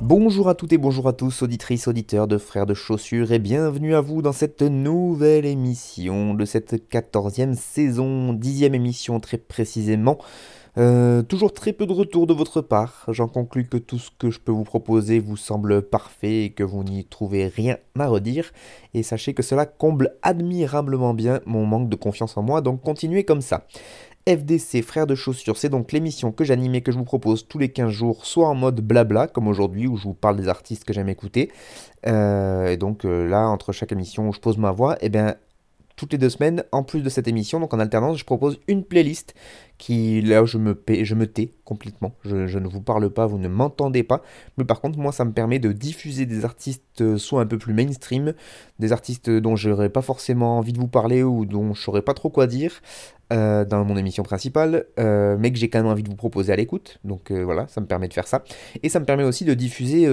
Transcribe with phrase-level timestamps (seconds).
[0.00, 3.94] Bonjour à toutes et bonjour à tous, auditrices, auditeurs de Frères de Chaussures, et bienvenue
[3.94, 10.18] à vous dans cette nouvelle émission de cette quatorzième saison, dixième émission très précisément.
[10.78, 13.04] Euh, toujours très peu de retours de votre part.
[13.08, 16.62] J'en conclus que tout ce que je peux vous proposer vous semble parfait et que
[16.62, 18.52] vous n'y trouvez rien à redire.
[18.94, 23.24] Et sachez que cela comble admirablement bien mon manque de confiance en moi, donc continuez
[23.24, 23.66] comme ça.
[24.26, 27.58] FDC Frères de Chaussures, c'est donc l'émission que j'anime et que je vous propose tous
[27.58, 30.84] les 15 jours, soit en mode blabla, comme aujourd'hui, où je vous parle des artistes
[30.84, 31.50] que j'aime écouter.
[32.06, 35.08] Euh, et donc euh, là, entre chaque émission où je pose ma voix, et eh
[35.08, 35.36] bien
[35.96, 38.84] toutes les deux semaines, en plus de cette émission, donc en alternance, je propose une
[38.84, 39.34] playlist
[39.78, 42.14] qui, là, je me, je me tais complètement.
[42.24, 44.22] Je, ne vous parle pas, vous ne m'entendez pas.
[44.56, 47.58] Mais par contre, moi, ça me permet de diffuser des artistes euh, soit un peu
[47.58, 48.34] plus mainstream,
[48.80, 52.14] des artistes dont j'aurais pas forcément envie de vous parler ou dont je saurais pas
[52.14, 52.80] trop quoi dire
[53.32, 56.52] euh, dans mon émission principale, euh, mais que j'ai quand même envie de vous proposer
[56.52, 56.98] à l'écoute.
[57.04, 58.42] Donc voilà, ça me permet de faire ça.
[58.82, 60.06] Et ça me permet aussi de diffuser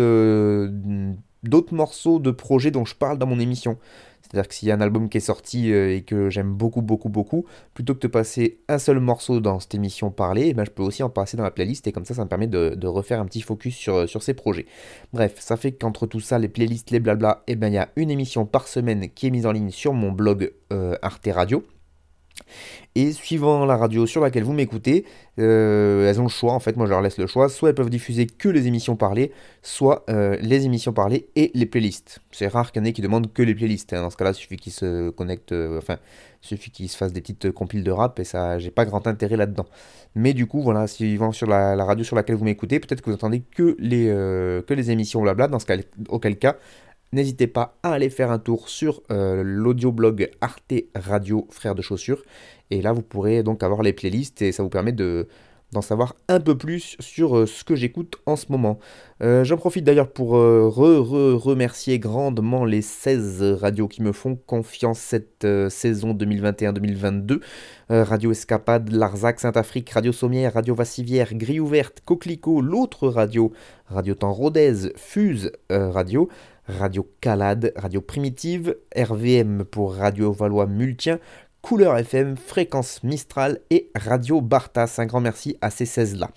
[1.50, 3.78] d'autres morceaux de projets dont je parle dans mon émission.
[4.22, 6.82] C'est-à-dire que s'il y a un album qui est sorti euh, et que j'aime beaucoup,
[6.82, 10.66] beaucoup, beaucoup, plutôt que de passer un seul morceau dans cette émission parlée, eh ben,
[10.66, 12.88] je peux aussi en passer dans la playlist et comme ça, ça me permet de,
[12.88, 14.66] refaire un petit focus sur, ces projets.
[15.14, 17.90] Bref, ça fait qu'entre tout ça, les playlists, les blabla, eh ben, il y a
[17.96, 21.64] une émission par semaine qui est mise en ligne sur mon blog euh, Arte Radio.
[22.98, 25.06] Et suivant la radio sur laquelle vous m'écoutez,
[25.38, 27.76] euh, elles ont le choix, en fait, moi je leur laisse le choix, soit elles
[27.76, 32.20] peuvent diffuser que les émissions parlées, soit euh, les émissions parlées et les playlists.
[32.32, 34.02] C'est rare qu'il y en ait qui demandent que les playlists, hein.
[34.02, 35.98] dans ce cas-là, il suffit qu'ils se connectent, euh, enfin,
[36.42, 39.06] il suffit qu'ils se fassent des petites compiles de rap et ça, j'ai pas grand
[39.08, 39.66] intérêt là-dedans.
[40.16, 43.16] Mais du coup, voilà, suivant sur la, radio sur laquelle vous m'écoutez, peut-être que vous
[43.16, 45.76] entendez que les, que les émissions blabla, dans ce cas,
[46.08, 46.56] auquel cas,
[47.16, 52.22] N'hésitez pas à aller faire un tour sur euh, l'audioblog Arte Radio Frères de Chaussures.
[52.72, 55.30] Et là, vous pourrez donc avoir les playlists et ça vous permet de,
[55.72, 58.80] d'en savoir un peu plus sur euh, ce que j'écoute en ce moment.
[59.24, 65.48] Euh, j'en profite d'ailleurs pour remercier grandement les 16 radios qui me font confiance cette
[65.70, 67.40] saison 2021-2022.
[67.88, 73.54] Radio Escapade, Larzac, Saint-Afrique, Radio Sommière, Radio Vassivière, Grille Ouverte, Coquelicot, l'autre radio,
[73.88, 76.28] Radio Temps Rodez, Fuse Radio,
[76.68, 81.20] Radio Calade, Radio Primitive, RVM pour Radio Valois Multien,
[81.66, 84.98] Couleur FM, Fréquence Mistral et Radio Bartas.
[85.00, 86.30] Un grand merci à ces 16-là.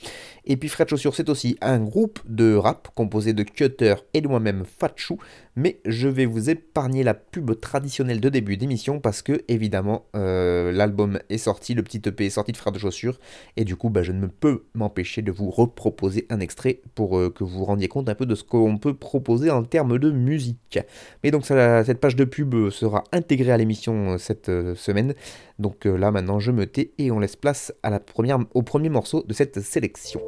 [0.47, 4.29] Et puis Fred Chaussure, c'est aussi un groupe de rap composé de Cutter et de
[4.29, 5.19] moi-même Fatchou.
[5.57, 10.71] Mais je vais vous épargner la pub traditionnelle de début d'émission parce que, évidemment, euh,
[10.73, 13.19] l'album est sorti, le petit EP est sorti de Frères de Chaussures.
[13.57, 17.29] Et du coup, bah, je ne peux m'empêcher de vous reproposer un extrait pour euh,
[17.29, 20.11] que vous vous rendiez compte un peu de ce qu'on peut proposer en termes de
[20.13, 20.79] musique.
[21.25, 25.15] Mais donc, cette page de pub sera intégrée à l'émission euh, cette semaine.
[25.59, 27.73] Donc là, maintenant, je me tais et on laisse place
[28.55, 30.21] au premier morceau de cette sélection.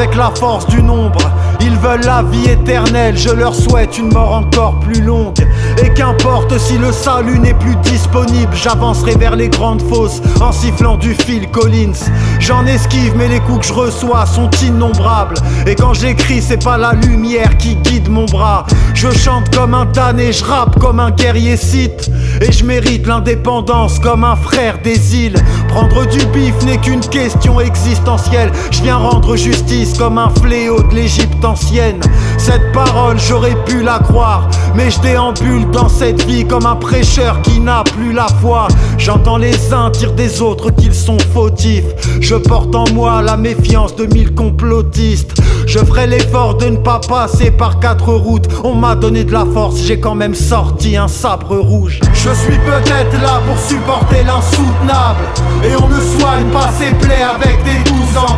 [0.00, 1.20] Avec la force du nombre.
[1.60, 5.36] Ils veulent la vie éternelle, je leur souhaite une mort encore plus longue.
[5.82, 10.96] Et qu'importe si le salut n'est plus disponible, j'avancerai vers les grandes fosses en sifflant
[10.96, 11.92] du fil Collins.
[12.38, 15.36] J'en esquive, mais les coups que je reçois sont innombrables.
[15.66, 18.64] Et quand j'écris, c'est pas la lumière qui guide mon bras.
[18.94, 19.86] Je chante comme un
[20.18, 22.10] et je rappe comme un guerrier site.
[22.40, 25.36] Et je mérite l'indépendance comme un frère des îles.
[25.70, 28.50] Prendre du bif n'est qu'une question existentielle.
[28.72, 32.00] Je viens rendre justice comme un fléau de l'Égypte ancienne.
[32.38, 37.40] Cette parole, j'aurais pu la croire, mais je déambule dans cette vie comme un prêcheur
[37.42, 38.66] qui n'a plus la foi.
[38.98, 41.84] J'entends les uns dire des autres qu'ils sont fautifs.
[42.20, 45.40] Je porte en moi la méfiance de mille complotistes.
[45.72, 48.48] Je ferai l'effort de ne pas passer par quatre routes.
[48.64, 52.00] On m'a donné de la force, j'ai quand même sorti un sabre rouge.
[52.12, 55.26] Je suis peut-être là pour supporter l'insoutenable.
[55.62, 58.36] Et on ne soigne pas ses plaies avec des douze ans.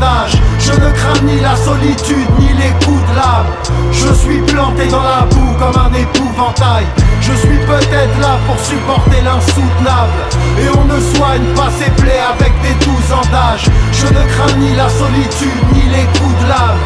[0.59, 3.47] Je ne crains ni la solitude ni les coups de lame.
[3.93, 6.87] Je suis planté dans la boue comme un épouvantail.
[7.21, 10.21] Je suis peut-être là pour supporter l'insoutenable.
[10.59, 13.67] Et on ne soigne pas ses plaies avec des douze ans d'âge.
[13.93, 16.81] Je ne crains ni la solitude ni les coups de lame.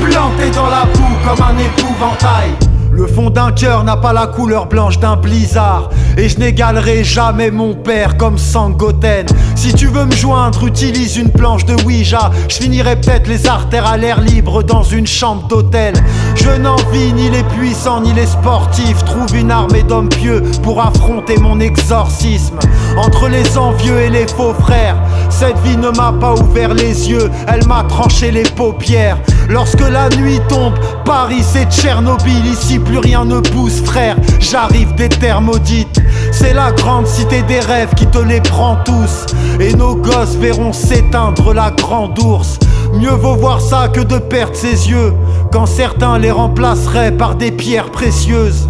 [0.00, 2.71] Planté dans la boue comme un épouvantail.
[2.92, 5.88] Le fond d'un cœur n'a pas la couleur blanche d'un blizzard.
[6.18, 9.24] Et je n'égalerai jamais mon père comme Sangoten.
[9.54, 12.30] Si tu veux me joindre, utilise une planche de Ouija.
[12.48, 15.94] Je finirai peut-être les artères à l'air libre dans une chambre d'hôtel.
[16.34, 19.04] Je n'envie ni les puissants ni les sportifs.
[19.04, 22.58] Trouve une armée d'hommes pieux pour affronter mon exorcisme.
[22.96, 24.96] Entre les envieux et les faux frères,
[25.30, 29.18] cette vie ne m'a pas ouvert les yeux, elle m'a tranché les paupières.
[29.48, 30.74] Lorsque la nuit tombe,
[31.04, 34.16] Paris c'est Tchernobyl, ici plus rien ne pousse, frère.
[34.40, 36.00] J'arrive des terres maudites.
[36.30, 39.26] C'est la grande cité des rêves qui te les prend tous.
[39.60, 42.58] Et nos gosses verront s'éteindre la grande ours.
[42.92, 45.14] Mieux vaut voir ça que de perdre ses yeux,
[45.50, 48.68] quand certains les remplaceraient par des pierres précieuses.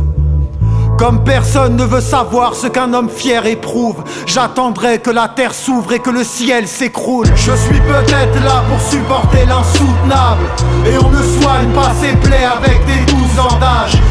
[0.98, 5.92] Comme personne ne veut savoir ce qu'un homme fier éprouve, j'attendrai que la terre s'ouvre
[5.92, 7.26] et que le ciel s'écroule.
[7.34, 10.44] Je suis peut-être là pour supporter l'insoutenable,
[10.86, 13.21] et on ne soigne pas ses plaies avec des douze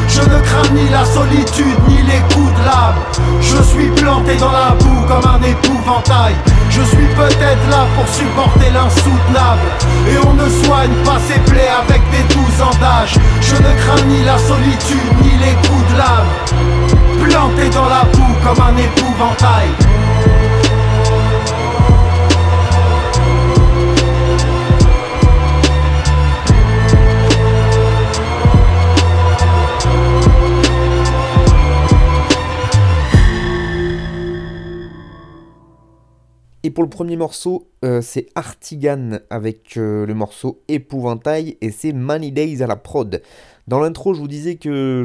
[0.07, 2.95] Je ne crains ni la solitude ni les coups de lame.
[3.39, 6.35] Je suis planté dans la boue comme un épouvantail.
[6.69, 9.67] Je suis peut-être là pour supporter l'insoutenable,
[10.09, 13.15] et on ne soigne pas ses plaies avec des douze ans d'âge.
[13.41, 16.81] Je ne crains ni la solitude ni les coups de lame
[17.23, 19.90] planté dans la boue comme un épouvantail.
[36.63, 41.91] Et pour le premier morceau, euh, c'est Artigan avec euh, le morceau Épouvantail et c'est
[41.91, 43.23] Money Days à la prod.
[43.67, 45.01] Dans l'intro, je vous disais que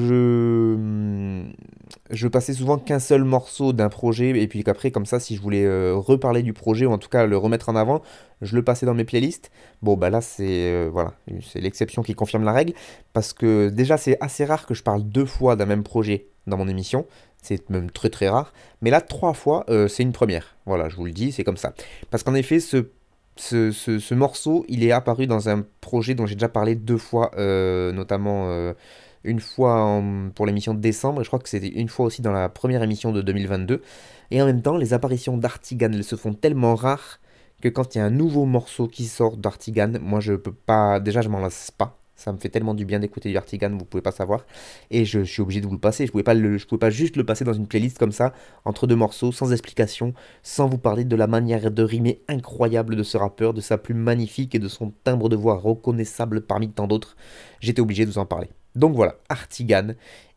[2.10, 5.40] je, passais souvent qu'un seul morceau d'un projet, et puis qu'après, comme ça, si je
[5.40, 8.02] voulais euh, reparler du projet, ou en tout cas le remettre en avant,
[8.42, 9.50] je le passais dans mes playlists.
[9.80, 12.74] Bon, bah là, c'est voilà, c'est l'exception qui confirme la règle,
[13.14, 16.56] parce que déjà, c'est assez rare que je parle deux fois d'un même projet dans
[16.56, 17.06] mon émission,
[17.42, 18.52] c'est même très très rare,
[18.82, 20.56] mais là, trois fois, euh, c'est une première.
[20.66, 21.74] Voilà, je vous le dis, c'est comme ça.
[22.10, 22.88] Parce qu'en effet, ce
[23.36, 27.92] ce, morceau, il est apparu dans un projet dont j'ai déjà parlé deux fois, euh,
[27.92, 28.72] notamment euh,
[29.24, 30.02] une fois
[30.34, 32.82] pour l'émission de décembre, et je crois que c'était une fois aussi dans la première
[32.82, 33.82] émission de 2022.
[34.30, 37.20] Et en même temps, les apparitions d'Artigan, se font tellement rares
[37.60, 41.00] que quand il y a un nouveau morceau qui sort d'Artigan, moi je peux pas,
[41.00, 41.98] déjà je m'en lasse pas.
[42.16, 44.46] Ça me fait tellement du bien d'écouter du Artigan, vous pouvez pas savoir.
[44.90, 46.06] Et je, suis obligé de vous le passer.
[46.06, 48.32] Je pouvais le, je pouvais pas juste le passer dans une playlist comme ça,
[48.64, 53.02] entre deux morceaux, sans explication, sans vous parler de la manière de rimer incroyable de
[53.02, 56.86] ce rappeur, de sa plume magnifique et de son timbre de voix reconnaissable parmi tant
[56.86, 57.16] d'autres.
[57.60, 58.48] J'étais obligé de vous en parler.
[58.74, 59.88] Donc voilà, Artigan.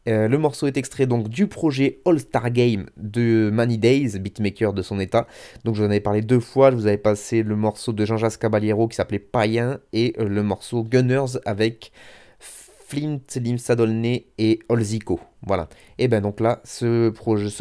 [0.09, 4.73] Euh, le morceau est extrait donc du projet All Star Game de Many Days, beatmaker
[4.73, 5.27] de son état.
[5.63, 8.05] Donc je vous en avais parlé deux fois, je vous avais passé le morceau de
[8.05, 11.91] Jean-Jacques Caballero qui s'appelait Païen et euh, le morceau Gunners avec
[12.89, 15.19] Flint, Limsa Dolné et Olzico.
[15.45, 15.69] Voilà.
[15.99, 17.13] Et ben donc là, ce,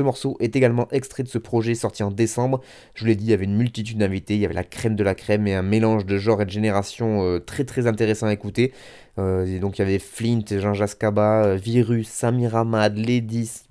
[0.03, 2.63] morceau est également extrait de ce projet sorti en décembre.
[2.95, 4.97] Je vous l'ai dit, il y avait une multitude d'invités, il y avait la crème
[4.97, 8.27] de la crème et un mélange de genre et de génération euh, très très intéressant
[8.27, 8.73] à écouter.
[9.19, 13.65] Euh, donc il y avait Flint, Jean Jascaba, euh, Virus, Samir Ahmad, Ledis,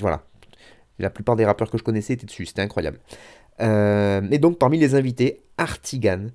[0.00, 0.24] voilà.
[0.98, 2.98] La plupart des rappeurs que je connaissais étaient dessus, c'était incroyable.
[3.60, 6.26] et donc parmi les invités, Artigan,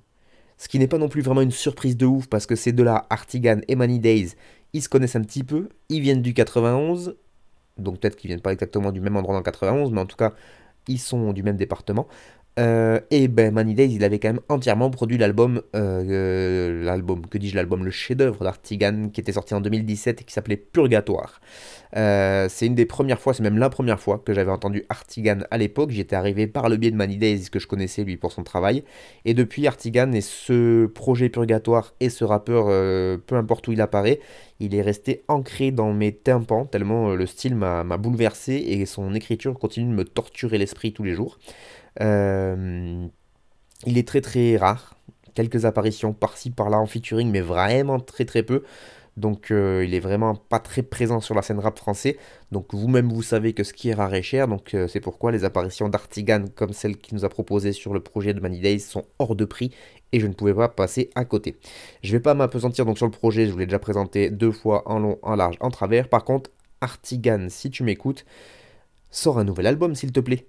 [0.62, 2.84] ce qui n'est pas non plus vraiment une surprise de ouf parce que c'est de
[2.84, 4.34] là Artigan et Money Days,
[4.72, 7.16] ils se connaissent un petit peu, ils viennent du 91,
[7.78, 10.16] donc peut-être qu'ils viennent pas exactement du même endroit dans le 91, mais en tout
[10.16, 10.34] cas
[10.86, 12.06] ils sont du même département.
[12.58, 17.26] Euh, et ben Money Days, il avait quand même entièrement produit l'album, euh, euh, l'album,
[17.26, 21.40] que dis-je, l'album, le chef-d'œuvre d'Artigan qui était sorti en 2017 et qui s'appelait Purgatoire.
[21.94, 25.56] c'est une des premières fois, c'est même la première fois que j'avais entendu Artigan à
[25.56, 25.90] l'époque.
[25.92, 28.84] J'étais arrivé par le biais de Money Days que je connaissais lui pour son travail.
[29.24, 34.20] Et depuis Artigan et ce projet Purgatoire et ce rappeur, peu importe où il apparaît,
[34.60, 39.58] il est resté ancré dans mes tympans tellement le style m'a bouleversé et son écriture
[39.58, 41.38] continue de me torturer l'esprit tous les jours.
[42.00, 43.06] Euh,
[43.86, 44.96] il est très très rare.
[45.34, 48.62] Quelques apparitions par-ci par-là en featuring, mais vraiment très très peu.
[49.16, 52.16] Donc euh, il est vraiment pas très présent sur la scène rap français.
[52.50, 54.48] Donc vous-même vous savez que ce qui est rare est cher.
[54.48, 58.00] Donc euh, c'est pourquoi les apparitions d'Artigan comme celle qu'il nous a proposée sur le
[58.00, 59.70] projet de Money Days sont hors de prix
[60.12, 61.56] et je ne pouvais pas passer à côté.
[62.02, 64.88] Je vais pas m'apesantir donc sur le projet, je vous l'ai déjà présenté deux fois
[64.90, 66.08] en long, en large, en travers.
[66.08, 68.24] Par contre, Artigan, si tu m'écoutes,
[69.10, 70.46] sors un nouvel album s'il te plaît.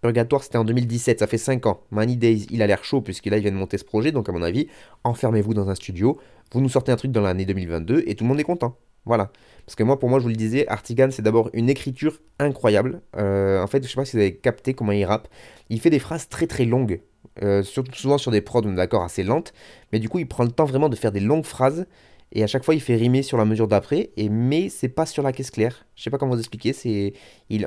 [0.00, 1.80] Purgatoire, c'était en 2017, ça fait 5 ans.
[1.90, 4.32] Money Days, il a l'air chaud puisqu'il il vient de monter ce projet, donc à
[4.32, 4.68] mon avis,
[5.04, 6.18] enfermez-vous dans un studio,
[6.52, 8.76] vous nous sortez un truc dans l'année 2022 et tout le monde est content.
[9.04, 9.30] Voilà.
[9.64, 13.00] Parce que moi, pour moi, je vous le disais, Artigan, c'est d'abord une écriture incroyable.
[13.16, 15.28] Euh, en fait, je sais pas si vous avez capté comment il rappe.
[15.70, 17.00] Il fait des phrases très très longues,
[17.42, 19.52] euh, surtout souvent sur des prods, d'accord, assez lentes.
[19.92, 21.86] Mais du coup, il prend le temps vraiment de faire des longues phrases.
[22.32, 25.06] Et à chaque fois, il fait rimer sur la mesure d'après, et mais c'est pas
[25.06, 25.86] sur la caisse claire.
[25.96, 26.74] Je sais pas comment vous expliquer.
[26.74, 27.14] C'est,
[27.48, 27.66] il,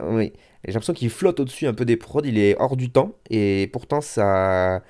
[0.66, 2.22] j'ai l'impression qu'il flotte au-dessus un peu des prods.
[2.24, 4.82] Il est hors du temps, et pourtant ça,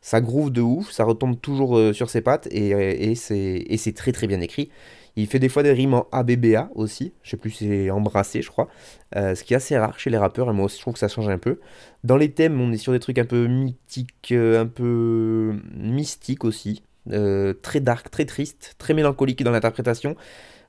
[0.00, 0.90] ça groove de ouf.
[0.90, 4.70] Ça retombe toujours euh, sur ses pattes, et, c'est, et c'est très très bien écrit.
[5.16, 7.12] Il fait des fois des rimes en ABBA aussi.
[7.22, 8.68] Je sais plus si c'est embrassé, je crois.
[9.16, 11.00] Euh, ce qui est assez rare chez les rappeurs, et moi aussi je trouve que
[11.00, 11.58] ça change un peu.
[12.04, 16.44] Dans les thèmes, on est sur des trucs un peu mythiques, euh, un peu mystiques
[16.44, 16.82] aussi.
[17.10, 20.16] Euh, très dark, très triste, très mélancolique dans l'interprétation.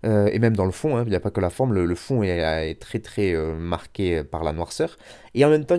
[0.06, 1.96] Euh, et même dans le fond, hein, il n'y a pas que la forme, le,
[1.96, 4.98] fond est, très très euh, marqué par la noirceur.
[5.36, 5.78] Et en même temps,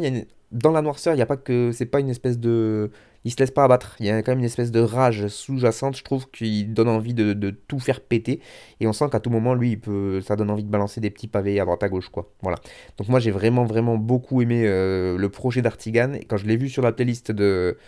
[0.52, 1.70] dans la noirceur, il n'y a pas que.
[1.72, 2.90] C'est pas une espèce de.
[3.24, 3.94] Il se laisse pas abattre.
[4.00, 7.14] Il y a quand même une espèce de rage sous-jacente, je trouve, qui donne envie
[7.14, 8.40] de, tout faire péter.
[8.80, 9.80] Et on sent qu'à tout moment, lui,
[10.24, 12.32] ça donne envie de balancer des petits pavés à droite à gauche, quoi.
[12.42, 12.58] Voilà.
[12.98, 16.14] Donc moi, j'ai vraiment, vraiment beaucoup aimé le projet d'Artigan.
[16.14, 17.78] Et quand je l'ai vu sur la playlist de,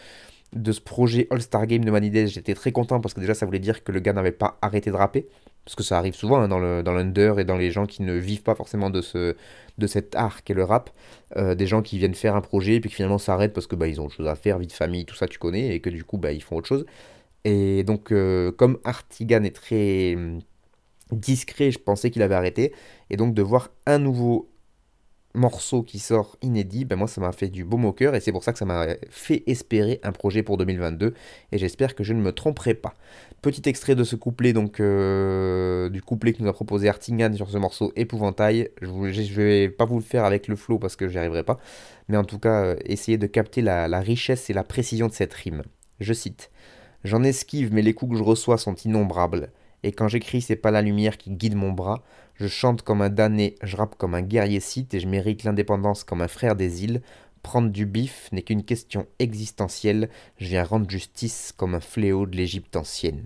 [0.55, 3.59] de ce projet All-Star Game de Manides, j'étais très content parce que déjà ça voulait
[3.59, 5.27] dire que le gars n'avait pas arrêté de rapper.
[5.65, 8.43] Parce que ça arrive souvent hein, dans, l'under et dans les gens qui ne vivent
[8.43, 9.35] pas forcément de, ce,
[9.79, 10.91] de cet art qu'est le rap.
[11.37, 13.77] Euh, des gens qui viennent faire un projet et puis qui finalement s'arrêtent parce que
[13.77, 15.81] bah, ils ont autre chose à faire, vie de famille, tout ça tu connais, et
[15.81, 16.85] que du coup bah, ils font autre chose.
[17.45, 20.41] Et donc euh, comme Artigan est très hum,
[21.13, 22.73] discret, je pensais qu'il avait arrêté.
[23.11, 24.51] Et donc de voir un nouveau
[25.35, 28.33] morceau qui sort inédit, ben moi ça m'a fait du beau au cœur et c'est
[28.33, 31.13] pour ça que ça m'a fait espérer un projet pour 2022
[31.51, 32.95] et j'espère que je ne me tromperai pas.
[33.45, 37.51] Petit extrait de ce couplet, donc euh, du couplet que nous a proposé Artingan sur
[37.51, 38.71] ce morceau Épouvantail.
[38.81, 41.59] Je ne vais pas vous le faire avec le flow parce que j'y arriverai pas,
[42.09, 45.35] mais en tout cas, euh, essayez de capter la, richesse et la précision de cette
[45.35, 45.63] rime.
[46.01, 46.51] Je cite
[47.05, 49.51] J'en esquive, mais les coups que je reçois sont innombrables.
[49.83, 52.03] Et quand j'écris, c'est pas la lumière qui guide mon bras,
[52.37, 56.03] je chante comme un damné, je rappe comme un guerrier site et je mérite l'indépendance
[56.03, 57.03] comme un frère des îles.
[57.45, 60.09] Prendre du bif n'est qu'une question existentielle,
[60.39, 63.23] je viens rendre justice comme un fléau de l'Égypte ancienne.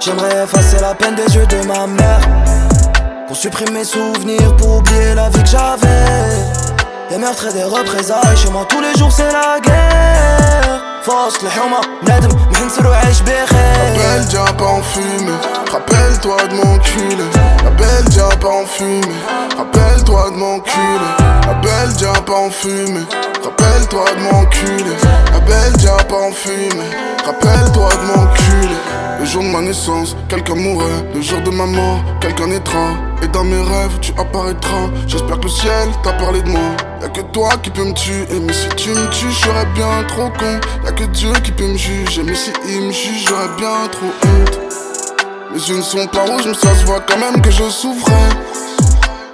[0.00, 2.53] J'aimerais effacer la peine des yeux de ma mère
[3.33, 6.29] Pour supprimer mes souvenirs, pour oublier la vie que j'avais
[7.09, 10.49] Des meurtres et des représailles, chez moi tous les jours c'est la guerre
[11.03, 15.39] فوسط الحومة نادم محنسر وعايش بخير Rappelle déjà pas en fumée
[15.71, 17.27] Rappelle-toi de mon culé
[17.63, 19.21] La belle déjà pas en fumée
[19.57, 21.09] Rappelle-toi de mon culé
[21.47, 23.05] La belle déjà pas en fumée
[23.45, 24.95] Rappelle-toi de mon culé
[25.33, 26.91] La belle déjà pas en fumée
[27.25, 28.77] Rappelle-toi de mon culé
[29.19, 32.85] Le jour de ma naissance, quelqu'un mourrait Le jour de ma mort, quelqu'un naîtra
[33.24, 34.90] Et dans mes rêves, tu apparaîtras.
[35.06, 36.76] J'espère que le ciel t'a parlé de moi.
[37.00, 40.28] Y'a que toi qui peux me tuer Mais si tu me tues, j'aurais bien trop
[40.28, 40.60] con.
[40.84, 44.28] Y'a que Dieu qui peut me juger Mais si il me juge, j'aurais bien trop
[44.28, 44.60] honte.
[45.54, 48.28] Mes yeux ne sont pas rouges, mais ça se voit quand même que je souffrais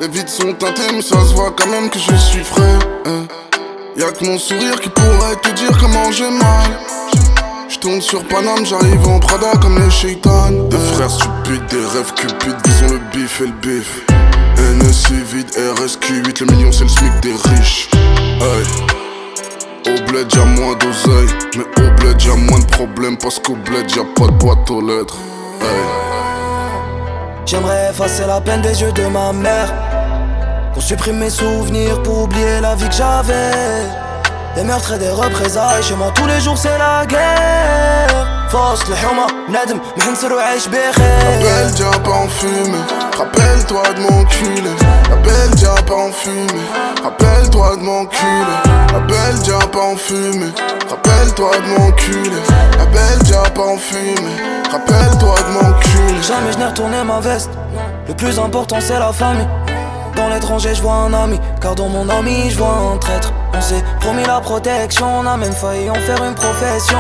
[0.01, 3.27] Les vides sont teintées, mais ça se voit quand même que je suis frais hein.
[3.97, 6.71] Y'a que mon sourire qui pourrait te dire comment j'ai mal
[7.71, 10.69] je tourne sur Paname, j'arrive en Prada comme les shaitans.
[10.69, 14.05] Des frères stupides, des rêves cupides, disons le bif et le bif.
[14.59, 17.89] NSI vide, RSQ8, le million c'est le SMIC des riches.
[18.41, 18.67] Hey.
[19.87, 23.91] Au bled y'a moins d'oseille, mais au bled y'a moins de problèmes parce qu'au bled
[23.95, 25.17] y'a pas de boîte aux lettres.
[25.61, 25.69] Hey.
[27.47, 29.73] J'aimerais effacer la peine des yeux de ma mère.
[30.73, 34.10] Pour supprimer mes souvenirs, pour oublier la vie que j'avais
[34.56, 39.28] Des meurtres et des représailles, chez moi tous les jours c'est la guerre فوسط الحومة
[39.50, 42.84] نادم محنسر وعايش بخير Rappelle déjà pas en fumée
[43.20, 44.74] Rappelle-toi de mon culé
[45.10, 46.68] Rappelle déjà pas en fumée
[47.04, 48.56] Rappelle-toi de mon culé
[48.94, 50.54] Rappelle déjà pas en fumée
[50.92, 52.42] Rappelle-toi de mon culé
[52.80, 54.38] Rappelle déjà pas en fumée
[54.72, 57.52] Rappelle-toi de mon culé Jamais je n'ai retourné ma veste
[58.08, 59.48] Le plus important c'est la famille
[60.17, 61.39] Dans l'étranger je vois un ami.
[61.61, 63.33] Car dans mon ami je vois un traître.
[63.55, 65.07] On s'est promis la protection.
[65.21, 66.99] On a même failli en faire une profession.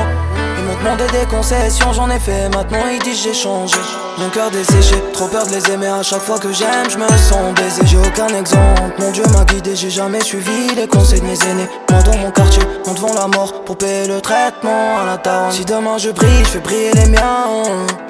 [0.69, 3.79] Me demander des concessions, j'en ai fait, maintenant ils disent j'ai changé.
[4.19, 7.09] Mon cœur desséché, trop peur de les aimer à chaque fois que j'aime, je me
[7.09, 7.83] sens baisé.
[7.85, 11.69] J'ai aucun exemple, mon Dieu m'a guidé, j'ai jamais suivi les conseils de mes aînés.
[11.90, 15.52] Moi mon quartier, on devant la mort pour payer le traitement à la taronne.
[15.52, 17.47] Si demain je brille, je fais briller les miens.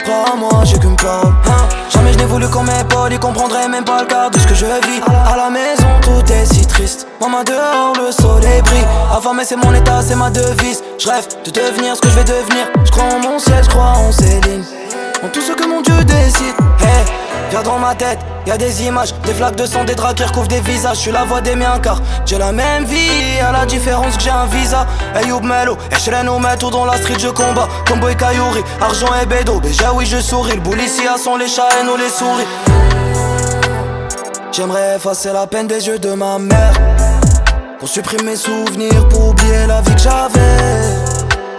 [0.05, 1.33] Crois-moi, j'ai qu'une parole.
[1.47, 1.69] Hein.
[1.91, 4.55] Jamais je n'ai voulu qu'on m'épaule, ils comprendraient même pas le quart de ce que
[4.55, 5.03] je vis.
[5.07, 7.07] À la maison, tout est si triste.
[7.21, 8.87] Maman dehors, le soleil brille.
[9.37, 10.83] mais c'est mon état, c'est ma devise.
[10.99, 12.67] Je rêve de devenir ce que je vais devenir.
[12.85, 14.65] Je crois en mon ciel, je crois en Céline.
[15.23, 16.55] En tout ce que mon Dieu décide.
[16.81, 17.05] Hey,
[17.51, 20.25] viens dans ma tête, y a des images, des flaques de sang, des draps qui
[20.25, 21.05] recouvrent des visages.
[21.05, 23.39] Je la voix des miens car j'ai la même vie.
[23.47, 24.87] À la différence que j'ai un visa.
[25.15, 27.69] Hey Youb Melo, Echelen ou tout dans la street, je combat.
[27.87, 29.61] Comme Boy Kayouri, argent et bédo.
[29.61, 30.55] Déjà oui, je souris.
[30.55, 31.03] Le boule ici,
[31.39, 32.47] les chats et nous les souris.
[34.53, 36.73] J'aimerais effacer la peine des yeux de ma mère.
[37.79, 41.10] Pour supprimer mes souvenirs, pour oublier la vie que j'avais.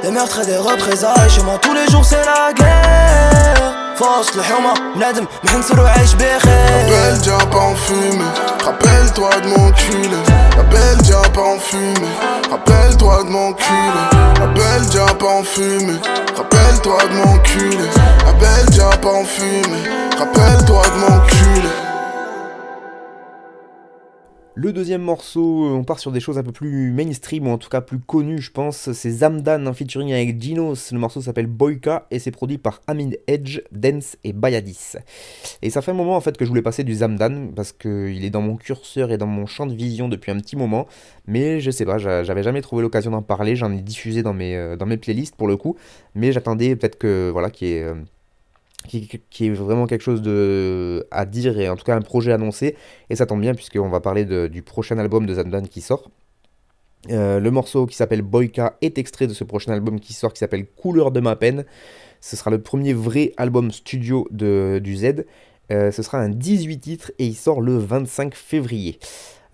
[0.02, 3.76] Des meurtres et des représailles, chez moi tous les jours c'est la guerre.
[3.96, 8.26] Force le huma, nadem, m'hinsirou aïch La belle diable en fumée,
[8.66, 10.18] rappelle-toi de mon culé.
[10.58, 11.94] La belle diable en fumée,
[12.50, 14.04] rappelle-toi de mon culé.
[14.40, 16.00] La belle diable en fumée,
[16.36, 17.90] rappelle-toi de mon culé.
[18.26, 19.84] La belle diable en fumée,
[20.18, 21.91] rappelle-toi de mon culé.
[24.54, 27.58] Le deuxième morceau, euh, on part sur des choses un peu plus mainstream, ou en
[27.58, 28.92] tout cas plus connues, je pense.
[28.92, 30.92] C'est Zamdan en featuring avec Dinos.
[30.92, 34.98] Le morceau s'appelle Boyka et c'est produit par Amin Edge, Dance et Bayadis.
[35.62, 38.26] Et ça fait un moment en fait que je voulais passer du Zamdan parce qu'il
[38.26, 40.86] est dans mon curseur et dans mon champ de vision depuis un petit moment.
[41.28, 43.56] Mais je sais pas, j'avais jamais trouvé l'occasion d'en parler.
[43.56, 45.78] J'en ai diffusé dans mes, euh, dans mes playlists pour le coup.
[46.14, 47.84] Mais j'attendais peut-être que voilà, qu'il y
[48.88, 52.76] qui, est vraiment quelque chose de, à dire et en tout cas un projet annoncé.
[53.10, 56.10] Et ça tombe bien puisqu'on va parler du prochain album de Zamdan qui sort.
[57.10, 60.40] Euh, le morceau qui s'appelle Boyka est extrait de ce prochain album qui sort qui
[60.40, 61.66] s'appelle Couleur de ma peine.
[62.20, 65.26] Ce sera le premier vrai album studio de, du Z.
[65.72, 69.00] Euh, ce sera un 18 titres et il sort le 25 février.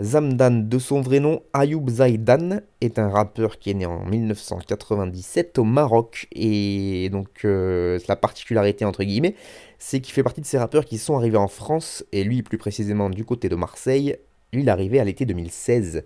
[0.01, 5.57] Zamdan, de son vrai nom Ayoub Zaidan, est un rappeur qui est né en 1997
[5.57, 6.27] au Maroc.
[6.33, 9.35] Et donc, euh, la particularité, entre guillemets,
[9.79, 12.59] c'est qu'il fait partie de ces rappeurs qui sont arrivés en France, et lui, plus
[12.59, 14.17] précisément du côté de Marseille.
[14.53, 16.03] Lui, il est arrivé à l'été 2016.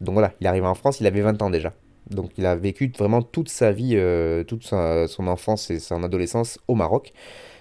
[0.00, 1.74] Donc voilà, il est arrivé en France, il avait 20 ans déjà.
[2.10, 6.58] Donc il a vécu vraiment toute sa vie, euh, toute son enfance et son adolescence
[6.68, 7.12] au Maroc.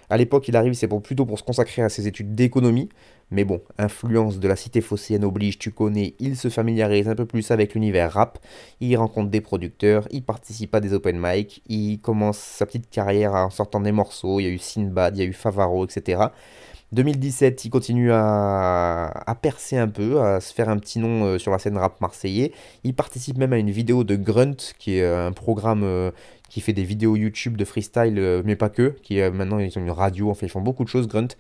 [0.10, 2.90] À l'époque, il arrive, c'est plutôt pour se consacrer à ses études d'économie.
[3.32, 7.26] Mais bon, influence de la cité phocéenne oblige, tu connais, il se familiarise un peu
[7.26, 8.38] plus avec l'univers rap,
[8.82, 13.34] il rencontre des producteurs, il participe à des open mic, il commence sa petite carrière
[13.34, 16.28] en sortant des morceaux, il y a eu Sinbad, il y a eu Favaro, etc.
[16.92, 21.52] 2017, il continue à, percer un peu, à se faire un petit nom euh, sur
[21.52, 22.52] la scène rap marseillais.
[22.84, 26.12] Il participe même à une vidéo de Grunt, qui est euh, un programme euh,
[26.56, 29.92] qui fait des vidéos YouTube de freestyle, mais pas que, qui maintenant ils ont une
[29.92, 31.36] radio, en fait ils font beaucoup de choses, Grunt.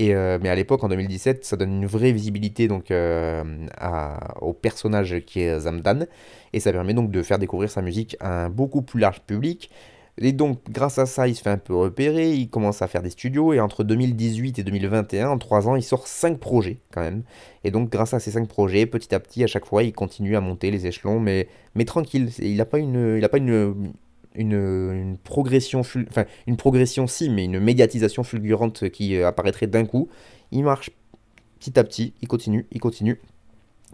[0.00, 3.42] Euh, mais à l'époque, en 2017, ça donne une vraie visibilité donc, euh,
[4.40, 6.06] au personnage qui est Zamdan.
[6.52, 9.70] Et ça permet donc de faire découvrir sa musique à un beaucoup plus large public.
[10.20, 13.02] Et donc, grâce à ça, il se fait un peu repérer, il commence à faire
[13.02, 17.02] des studios, et entre 2018 et 2021, en 3 ans, il sort 5 projets quand
[17.02, 17.22] même.
[17.62, 20.36] Et donc, grâce à ces 5 projets, petit à petit, à chaque fois, il continue
[20.36, 22.30] à monter les échelons, mais, mais tranquille.
[22.40, 23.92] Il n'a pas, une, il a pas une,
[24.38, 30.08] une, progression, enfin une progression si, mais une médiatisation fulgurante qui euh, apparaîtrait d'un coup.
[30.52, 30.90] Il marche
[31.58, 33.20] petit à petit, il continue, il continue.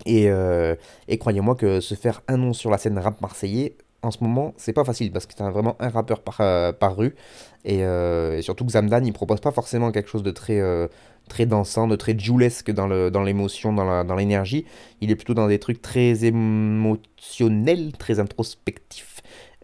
[0.07, 0.75] Et, euh,
[1.09, 4.55] et croyez-moi que se faire un nom sur la scène rap marseillais, en ce moment,
[4.57, 7.15] c'est pas facile parce que c'est vraiment un rappeur par, euh, rue.
[7.65, 7.83] Et,
[8.43, 10.61] surtout que Zamdan, il propose pas forcément quelque chose de très,
[11.29, 14.67] très dansant, de très joulesque dans l'émotion, dans dans l'énergie.
[15.01, 19.15] Il est plutôt dans des trucs très émotionnels, très introspectifs.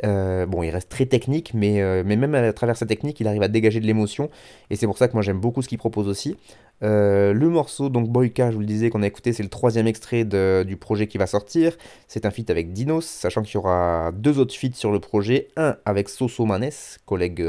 [0.05, 3.29] Euh, bon, il reste très technique, mais, euh, mais même à travers sa technique, il
[3.29, 4.31] arrive à dégager de l'émotion.
[4.70, 6.37] Et c'est pour ça que moi j'aime beaucoup ce qu'il propose aussi.
[6.82, 9.86] Euh, le morceau, donc Boyka, je vous le disais, qu'on a écouté, c'est le troisième
[9.86, 11.76] extrait du projet qui va sortir.
[12.08, 15.48] C'est un feat avec Dinos, sachant qu'il y aura deux autres feats sur le projet.
[15.56, 16.70] Un avec Soso Manes,
[17.06, 17.44] collègue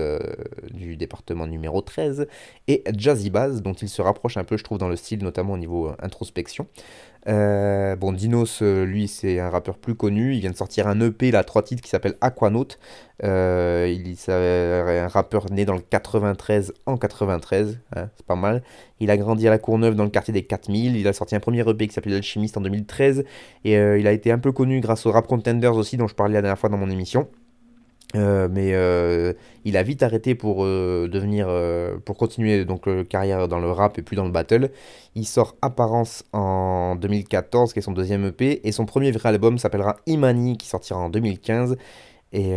[0.74, 2.28] du département numéro 13,
[2.67, 5.54] et Jazzy Baz, dont il se rapproche un peu, je trouve, dans le style, notamment
[5.54, 6.67] au niveau introspection.
[7.28, 10.34] Euh, bon, Dinos, euh, lui, c'est un rappeur plus connu.
[10.34, 12.68] Il vient de sortir un EP, là, trois titres, qui s'appelle Aquanaut.
[13.24, 18.64] Euh, il est un rappeur né dans le 93 en 93, hein, c'est pas mal.
[19.00, 20.96] Il a grandi à la Courneuve dans le quartier des 4000.
[20.96, 23.24] Il a sorti un premier EP qui s'appelle Alchimiste en 2013.
[23.66, 26.34] Et il a été un peu connu grâce aux Rap Contenders aussi, dont je parlais
[26.34, 27.28] la dernière fois dans mon émission.
[28.15, 31.47] Euh, mais euh, il a vite arrêté pour euh, devenir
[32.04, 34.71] pour continuer donc carrière dans le rap et puis dans le battle.
[35.15, 39.58] Il sort Apparence en 2014 qui est son deuxième EP et son premier vrai album
[39.58, 41.78] s'appellera Imani qui sortira en 2015
[42.34, 42.56] Et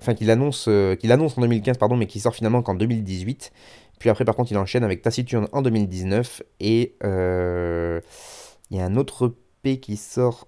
[0.00, 0.68] enfin, qu'il annonce,
[1.00, 3.52] qu'il annonce en 2015, pardon, mais qui sort finalement qu'en 2018.
[3.98, 8.96] Puis après, par contre, il enchaîne avec Taciturne en 2019 et il y a un
[8.96, 10.46] autre P qui sort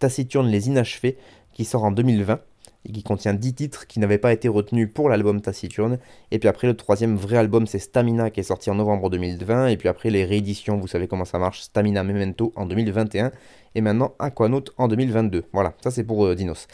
[0.00, 1.16] Taciturne les inachevés
[1.52, 2.40] qui sort en 2020
[2.84, 5.98] et qui contient 10 titres qui n'avaient pas été retenus pour l'album Taciturne.
[6.30, 9.68] Et puis après, le troisième vrai album, c'est Stamina, qui est sorti en novembre 2020.
[9.68, 13.30] Et puis après, les rééditions, vous savez comment ça marche, Stamina Memento en 2021.
[13.74, 15.44] Et maintenant, Aquanaut en 2022.
[15.52, 16.66] Voilà, ça c'est pour euh, Dinos.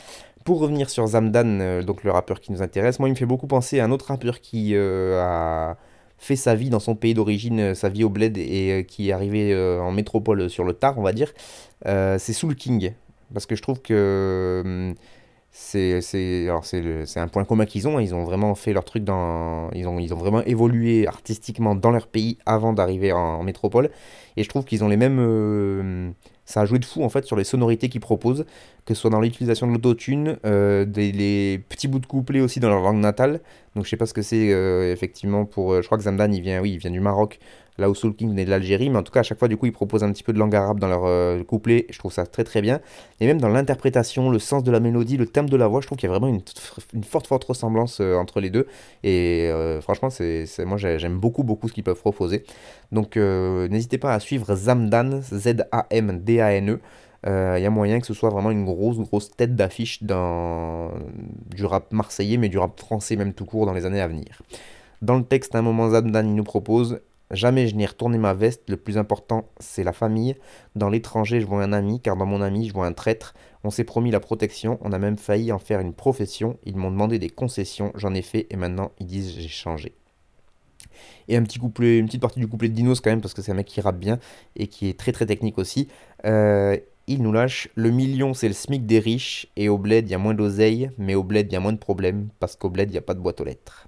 [0.45, 3.27] Pour revenir sur Zamdan, euh, donc le rappeur qui nous intéresse, moi il me fait
[3.27, 5.77] beaucoup penser à un autre rappeur qui euh, a
[6.17, 9.55] fait sa vie dans son pays d'origine, sa vie au bled et qui est arrivé
[9.81, 11.33] en métropole sur le tard, on va dire.
[11.85, 12.93] c'est Soul King.
[13.33, 14.95] Parce que je trouve que hum,
[15.51, 17.99] c'est un point commun qu'ils ont.
[17.99, 19.71] Ils ont vraiment fait leur truc dans.
[19.73, 23.91] Ils ont, ils ont vraiment évolué artistiquement dans leur pays avant d'arriver en, métropole.
[24.37, 25.19] Et je trouve qu'ils ont les mêmes.
[25.21, 26.11] Euh,
[26.45, 28.47] ça a joué de fou en fait sur les sonorités qu'ils proposent,
[28.87, 32.61] que ce soit dans l'utilisation de l'autotune, euh, des les petits bouts de couplets aussi
[32.61, 33.41] dans leur langue natale.
[33.75, 35.83] Donc je sais pas ce que c'est euh, effectivement pour.
[35.83, 37.39] je crois que Zamdan il vient, oui, il vient du Maroc
[37.79, 39.57] là où Soul King venait de l'Algérie, mais en tout cas à chaque fois du
[39.57, 42.13] coup ils proposent un petit peu de langue arabe dans leur euh, couplet, je trouve
[42.13, 42.81] ça très très bien,
[43.21, 45.87] et même dans l'interprétation, le sens de la mélodie, le thème de la voix, je
[45.87, 46.43] trouve qu'il y a vraiment une,
[47.05, 48.67] forte forte ressemblance euh, entre les deux,
[49.05, 52.45] et euh, franchement c'est, moi j'aime beaucoup beaucoup ce qu'ils peuvent proposer,
[52.93, 56.81] donc n'hésitez pas à suivre Zamdan, Z-A-M-D-A-N-E,
[57.27, 61.93] il y a moyen que ce soit vraiment une grosse grosse tête d'affiche du rap
[61.93, 64.43] marseillais, mais du rap français même tout court dans les années à venir.
[65.01, 68.33] Dans le texte, à un moment, Zamdan il nous propose Jamais je n'ai retourné ma
[68.33, 70.37] veste, le plus important c'est la famille.
[70.77, 73.35] Dans l'étranger je vois un ami, car dans mon ami je vois un traître.
[73.65, 76.59] On s'est promis la protection, on a même failli en faire une profession.
[76.65, 79.95] Ils m'ont demandé des concessions, j'en ai fait et maintenant ils disent j'ai changé.
[81.29, 83.43] Et un petit couplet, une petite partie du couplet de Dinos quand même, parce que
[83.43, 84.19] c'est un mec qui rappe bien
[84.57, 85.89] et qui est très très technique aussi.
[86.25, 90.13] Euh, il nous lâche Le million, c'est le SMIC des riches, et au bled, il
[90.13, 92.69] y a moins d'oseille, mais au bled, il y a moins de problèmes, parce qu'au
[92.69, 93.88] bled, il n'y a pas de boîte aux lettres.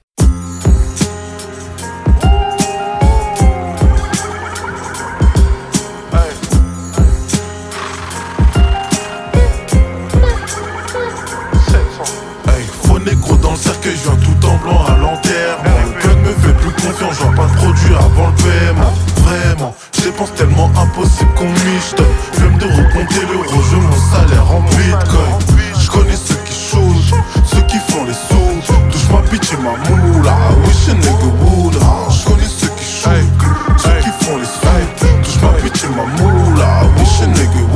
[13.60, 15.80] Cercueil, je viens tout en blanc à l'enterrement.
[15.86, 18.94] Le cœur me fait plus confiance, je vois pas de produit avant le paiement.
[19.24, 22.02] Vraiment, je dépense tellement impossible qu'on michte.
[22.32, 25.34] Flemme de recompter l'euro, je mon salaire en bitcoin.
[25.78, 28.72] Je connais ceux qui changent, ceux qui font les sous.
[28.90, 31.74] Touche ma bitch et ma moula, I wish a nigga would.
[31.74, 33.44] Je connais ceux qui changent,
[33.78, 34.86] ceux qui font les sous.
[35.22, 37.69] Touche ma bitch et ma moula, I wish a nigga.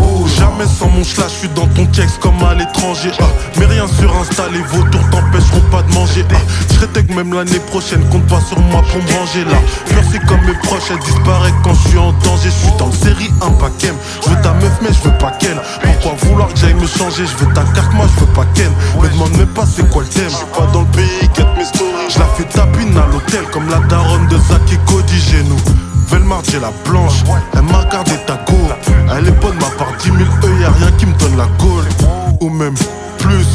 [0.55, 3.11] Jamais sans mon chlash, je suis dans ton kex comme à l'étranger.
[3.19, 3.25] Ah,
[3.59, 6.25] mais rien sur Insta, les vautours t'empêcheront pas de manger.
[6.31, 6.37] Ah,
[6.71, 9.57] je même l'année prochaine, compte pas sur moi pour manger là.
[9.95, 12.51] Merci comme mes proches, elle disparaît quand je suis en danger.
[12.51, 13.93] Je suis dans le série un paquet.
[14.23, 15.61] Je veux ta meuf, mais je veux pas qu'elle.
[15.83, 17.25] Pourquoi vouloir que j'aille me changer?
[17.27, 18.71] Je veux ta carte, moi je veux pas qu'elle.
[19.03, 20.31] Me demande même pas c'est quoi le thème.
[20.31, 22.11] Je suis pas dans le pays, get mes stories.
[22.11, 25.59] Je la fais tapine à l'hôtel comme la daronne de Zaki Cody chez nous.
[26.07, 28.55] Velmar, j'ai la blanche, elle m'a gardé ta go.
[29.17, 31.85] Elle est bonne, ma part 10 000 E, y'a rien qui me donne la gaule.
[32.41, 32.75] Ou même
[33.19, 33.47] plus,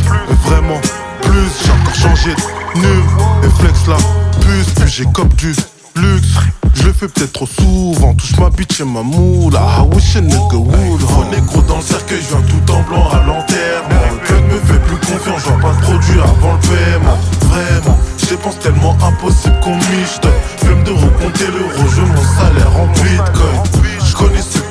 [0.45, 0.79] vraiment
[1.21, 1.49] plus.
[1.63, 2.35] J'ai encore changé
[2.75, 3.03] de nul,
[3.43, 3.97] et flex la
[4.39, 4.73] puce.
[4.75, 5.55] Puis j'ai comme du
[5.95, 6.27] luxe.
[6.75, 9.59] Je le fais peut-être trop souvent, touche ma bitch et ma moula.
[9.59, 11.01] I wish a nigga would.
[11.47, 14.05] Gros dans le cercueil, je viens tout en blanc à l'enterrement.
[14.13, 17.17] Le cœur me fait plus confiance, je pas de produit avant le paiement.
[17.49, 20.27] Vraiment, je dépense tellement impossible qu'on michte.
[20.57, 23.83] Flemme de recompter l'euro, je mon salaire en bitcoin.
[24.05, 24.61] Je connais ceux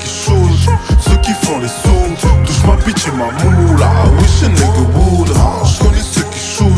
[1.00, 2.44] ceux qui font les sous.
[2.46, 3.86] Touche ma bitch et ma moula.
[3.86, 4.64] I wish a nigga.
[5.64, 6.72] Je connais ceux qui shoot,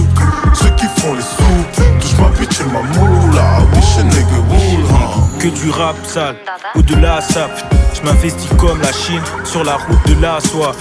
[0.55, 1.83] ceux qui font les sous.
[2.01, 3.61] Touche ma bitch et ma moula.
[3.61, 5.41] I wish a nigga would.
[5.41, 6.37] Que du rap sale,
[6.75, 7.49] au-delà ça.
[7.95, 10.77] Je m'investis comme la Chine sur la route de la soif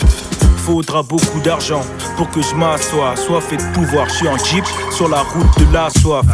[0.69, 1.81] faudra beaucoup d'argent
[2.15, 3.15] pour que je m'assoie.
[3.15, 6.25] Soit fait de pouvoir, je suis en jeep sur la route de la soif.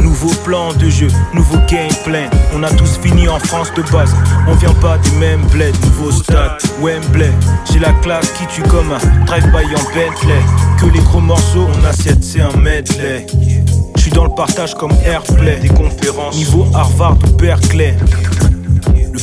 [0.00, 2.28] Nouveau plan de jeu, nouveau gameplay.
[2.54, 4.14] On a tous fini en France de base.
[4.46, 5.72] On vient pas des mêmes bleds.
[5.82, 7.32] Nouveau stade, Wembley.
[7.70, 10.42] J'ai la classe qui tue comme un drive-by en Bentley.
[10.80, 13.26] Que les gros morceaux, on assiette, c'est un medley.
[13.96, 15.56] Je suis dans le partage comme Airplay.
[15.60, 16.36] Des conférences.
[16.36, 17.96] Niveau Harvard ou Berkeley.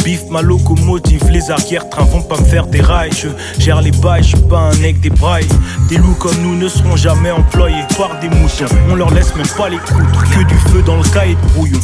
[0.03, 3.11] Bif, ma locomotive, les arrière-trains vont pas me faire des rails.
[3.13, 3.29] Je
[3.61, 5.47] gère les bails, je suis pas un mec des brailles.
[5.87, 8.65] Des loups comme nous ne seront jamais employés par des moutons.
[8.89, 11.79] On leur laisse même pas les croûtes, que du feu dans le cahier de brouillon.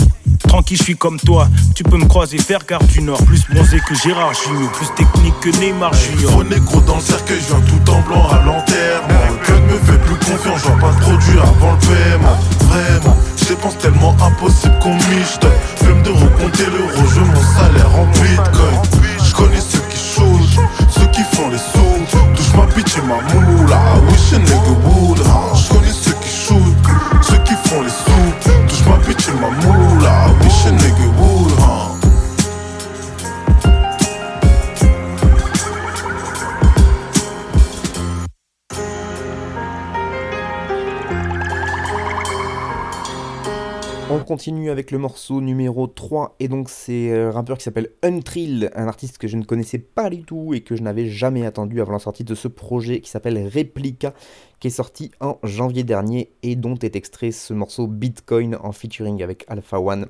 [0.50, 3.24] Tranquille, je suis comme toi, tu peux me croiser faire garde du Nord.
[3.24, 6.32] Plus bronzé que Gérard Junior, plus technique que Neymar Junior.
[6.32, 9.30] Gros négro dans le cercueil, je viens tout en blanc à l'enterrement.
[9.30, 12.38] Le cœur me fait plus confiance, je vois pas de produit avant le paiement.
[12.68, 15.46] Vraiment, je dépense tellement impossible qu'on michte.
[15.76, 18.82] Flemme de recompter l'euro, je mon salaire en bitcoin.
[19.24, 20.60] Je connais ceux qui changent,
[20.90, 22.36] ceux qui font les sous.
[22.36, 25.20] Touche ma bitch et ma moula, Mission nigga wood,
[25.54, 28.50] je connais ceux qui shootent, ceux qui font les sous.
[28.68, 30.29] Touche ma bitch et ma moula.
[44.12, 48.72] On continue avec le morceau numéro 3 et donc c'est un rappeur qui s'appelle Untrill,
[48.76, 51.80] un artiste que je ne connaissais pas du tout et que je n'avais jamais attendu
[51.80, 54.14] avant la sortie de ce projet qui s'appelle Replica
[54.60, 59.24] qui est sorti en janvier dernier et dont est extrait ce morceau Bitcoin en featuring
[59.24, 60.08] avec Alpha One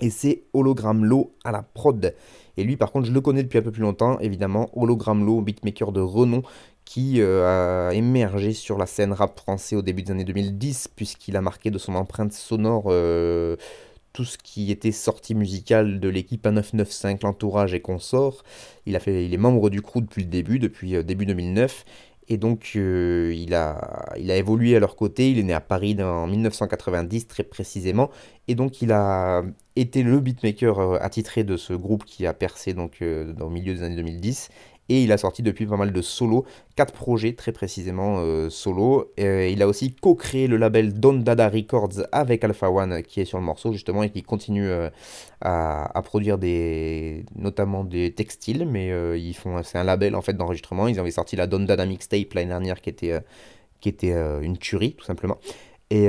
[0.00, 2.14] et c'est Hologram Low à la prod.
[2.56, 5.40] Et lui par contre je le connais depuis un peu plus longtemps évidemment, Hologram Low,
[5.40, 6.42] beatmaker de renom
[6.90, 11.36] qui euh, a émergé sur la scène rap français au début des années 2010, puisqu'il
[11.36, 13.54] a marqué de son empreinte sonore euh,
[14.12, 18.42] tout ce qui était sorti musical de l'équipe A995, l'entourage et consorts.
[18.86, 21.84] Il, il est membre du crew depuis le début, depuis euh, début 2009.
[22.30, 25.30] Et donc, il, a, il a évolué à leur côté.
[25.32, 28.08] Il est né à Paris en 1990, très précisément.
[28.46, 29.42] Et donc, il a
[29.74, 33.82] été le beatmaker attitré de ce groupe qui a percé donc, dans le milieu des
[33.82, 34.48] années 2010
[34.90, 39.12] et il a sorti depuis pas mal de solos, quatre projets très précisément euh, solo.
[39.20, 43.24] Euh, il a aussi co-créé le label Don Dada Records avec Alpha One qui est
[43.24, 44.90] sur le morceau justement et qui continue euh,
[45.40, 50.88] à, produire des, notamment des textiles, mais ils font, c'est un label en fait d'enregistrement.
[50.88, 53.16] Ils avaient sorti la Don Dada mixtape l'année dernière qui était,
[53.80, 55.38] qui était une tuerie tout simplement.
[55.90, 56.08] Et,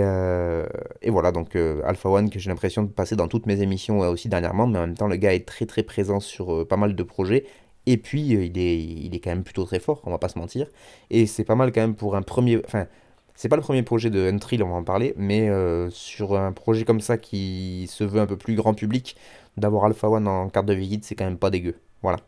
[1.08, 4.66] voilà, donc Alpha One que j'ai l'impression de passer dans toutes mes émissions aussi dernièrement,
[4.66, 7.46] mais en même temps le gars est très très présent sur pas mal de projets
[7.86, 10.30] et puis, euh, il, est, il est quand même plutôt très fort, on va pas
[10.30, 10.68] se mentir.
[11.10, 12.62] Et c'est pas mal quand même pour un premier.
[12.66, 12.88] Enfin,
[13.36, 16.52] c'est pas le premier projet de Untrill, on va en parler, mais euh, sur un
[16.52, 19.16] projet comme ça qui se veut un peu plus grand public,
[19.58, 21.76] d'avoir Alpha One en carte de visite, c'est quand même pas dégueu.
[22.04, 22.20] Voilà.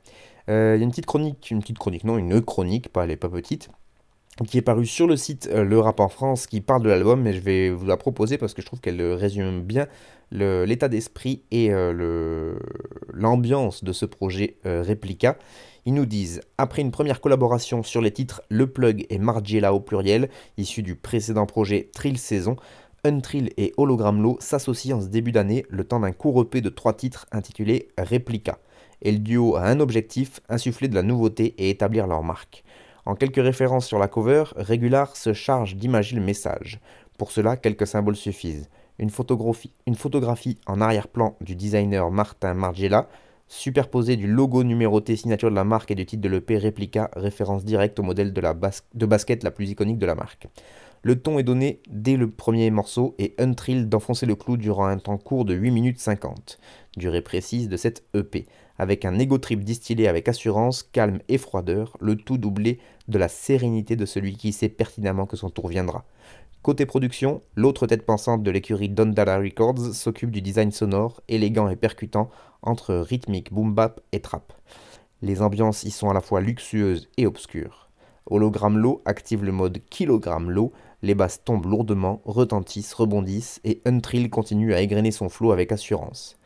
[0.49, 3.11] Euh, il y a une petite chronique, une petite chronique, non, une chronique, pas, elle
[3.11, 3.69] est pas petite,
[4.47, 7.33] qui est parue sur le site Le Rap en France, qui parle de l'album, mais
[7.33, 9.87] je vais vous la proposer parce que je trouve qu'elle résume bien
[10.31, 12.55] l'état d'esprit et euh,
[13.13, 15.37] l'ambiance de ce projet euh, Replica.
[15.85, 19.79] Ils nous disent, après une première collaboration sur les titres Le Plug et Margiela au
[19.79, 22.55] pluriel, issus du précédent projet Trill Saison,
[23.03, 26.69] Untrill et Hologram Low s'associent en ce début d'année le temps d'un court EP de
[26.69, 28.59] trois titres intitulé Replica.
[29.01, 32.63] Et le duo a un objectif, insuffler de la nouveauté et établir leur marque.
[33.05, 36.79] En quelques références sur la cover, Regular se charge d'imager le message.
[37.17, 43.09] Pour cela, quelques symboles suffisent une photographie, en arrière-plan du designer Martin Margiela,
[43.47, 47.65] superposée du logo numéroté signature de la marque et du titre de l'EP réplica, référence
[47.65, 50.47] directe au modèle de, de basket la plus iconique de la marque.
[51.01, 54.97] Le ton est donné dès le premier morceau et Untrill d'enfoncer le clou durant un
[54.97, 56.59] temps court de 8 minutes 50,
[56.95, 58.45] durée précise de cette EP,
[58.83, 63.27] avec un ego trip distillé avec assurance, calme et froideur, le tout doublé de la
[63.27, 66.05] sérénité de celui qui sait pertinemment que son tour viendra.
[66.61, 71.69] Côté production, l'autre tête pensante de l'écurie Don Dada Records s'occupe du design sonore, élégant
[71.69, 72.29] et percutant,
[72.61, 74.53] entre rythmique, boom bap et trap.
[75.21, 77.89] Les ambiances y sont à la fois luxueuses et obscures.
[78.25, 84.29] Hologram Low active le mode kilogramme low, les basses tombent lourdement, retentissent, rebondissent, et Untrill
[84.29, 86.37] continue à égrener son flow avec assurance.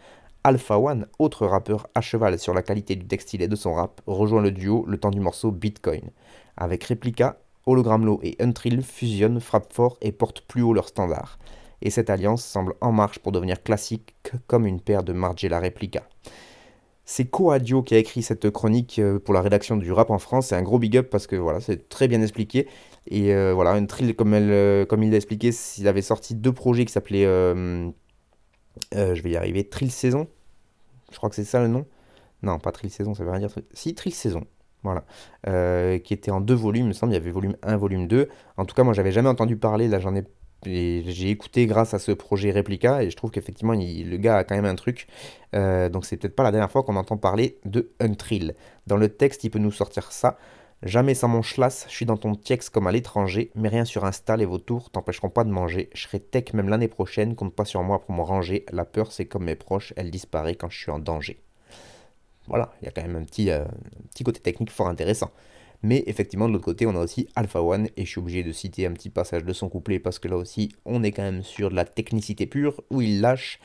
[0.43, 4.41] Alpha One, autre rappeur à cheval sur la qualité du textile de son rap, rejoint
[4.41, 6.12] le duo le temps du morceau Bitcoin.
[6.56, 11.38] Avec Replica, Hologramlo et Untrill fusionnent, frappent fort et portent plus haut leur standard.
[11.82, 14.15] Et cette alliance semble en marche pour devenir classique
[14.47, 16.04] comme une paire de Margiela Replica.
[17.10, 20.47] C'est Coadio qui a écrit cette chronique euh, pour la rédaction du rap en France.
[20.47, 22.67] C'est un gros big up parce que voilà, c'est très bien expliqué.
[23.10, 26.84] Et euh, voilà, Untrill, comme, euh, comme il l'a expliqué, il avait sorti deux projets
[26.84, 27.26] qui s'appelaient.
[28.94, 30.28] Je vais y arriver, Trill Saison.
[31.12, 31.86] Je crois que c'est ça le nom.
[32.44, 33.50] Non, pas Trill Saison, ça veut rien dire.
[33.74, 34.46] Si, Trill Saison.
[34.84, 35.04] Voilà.
[35.48, 37.12] Euh, qui était en deux volumes, il me semble.
[37.12, 38.30] Il y avait volume 1, volume 2.
[38.58, 39.88] En tout cas, moi, j'avais jamais entendu parler.
[39.88, 40.24] Là, j'en ai.
[40.66, 44.56] J'ai écouté grâce à ce projet Replica et je trouve qu'effectivement, le gars a quand
[44.56, 45.08] même un truc.
[45.56, 48.56] Euh, donc, c'est peut-être pas la dernière fois qu'on entend parler de Untrill.
[48.88, 50.38] Dans le texte, il peut nous sortir ça.
[50.84, 54.06] Jamais sans mon schlass, je suis dans ton tiex comme à l'étranger, mais rien sur
[54.06, 55.90] Insta, les vautours t'empêcheront pas de manger.
[55.96, 58.63] Je serai tech même l'année prochaine, compte pas sur moi pour me ranger.
[58.72, 61.42] La peur, c'est comme mes proches, elle disparaît quand je suis en danger.
[62.46, 63.66] Voilà, il y a quand même un petit, euh,
[64.12, 65.32] petit côté technique fort intéressant.
[65.82, 68.52] Mais effectivement, de l'autre côté, on a aussi Alpha One, et je suis obligé de
[68.52, 71.44] citer un petit passage de son couplet, parce que là aussi, on est quand même
[71.44, 73.60] sur de la technicité pure, où il lâche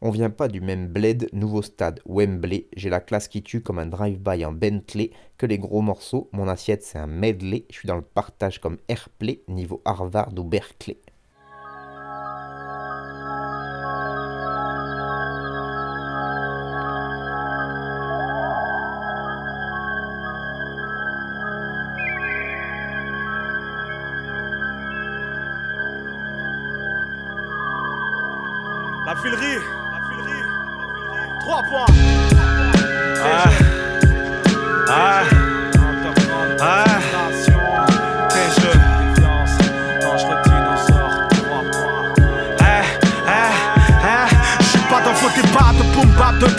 [0.00, 2.68] on vient pas du même bled, nouveau stade, Wembley.
[2.76, 5.10] J'ai la classe qui tue comme un drive-by en Bentley.
[5.38, 7.66] Que les gros morceaux, mon assiette c'est un medley.
[7.70, 10.98] Je suis dans le partage comme Airplay, niveau Harvard ou Berkeley.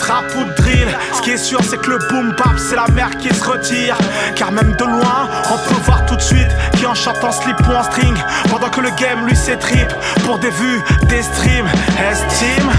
[0.08, 0.88] De drill.
[1.12, 3.96] Ce qui est sûr, c'est que le boom bap, c'est la mer qui se retire.
[4.34, 7.56] Car même de loin, on peut voir tout de suite qui en chante en slip
[7.68, 8.16] ou en string.
[8.50, 9.92] Pendant que le game lui s'étripe
[10.24, 11.68] pour des vues, des streams.
[12.10, 12.70] Estime,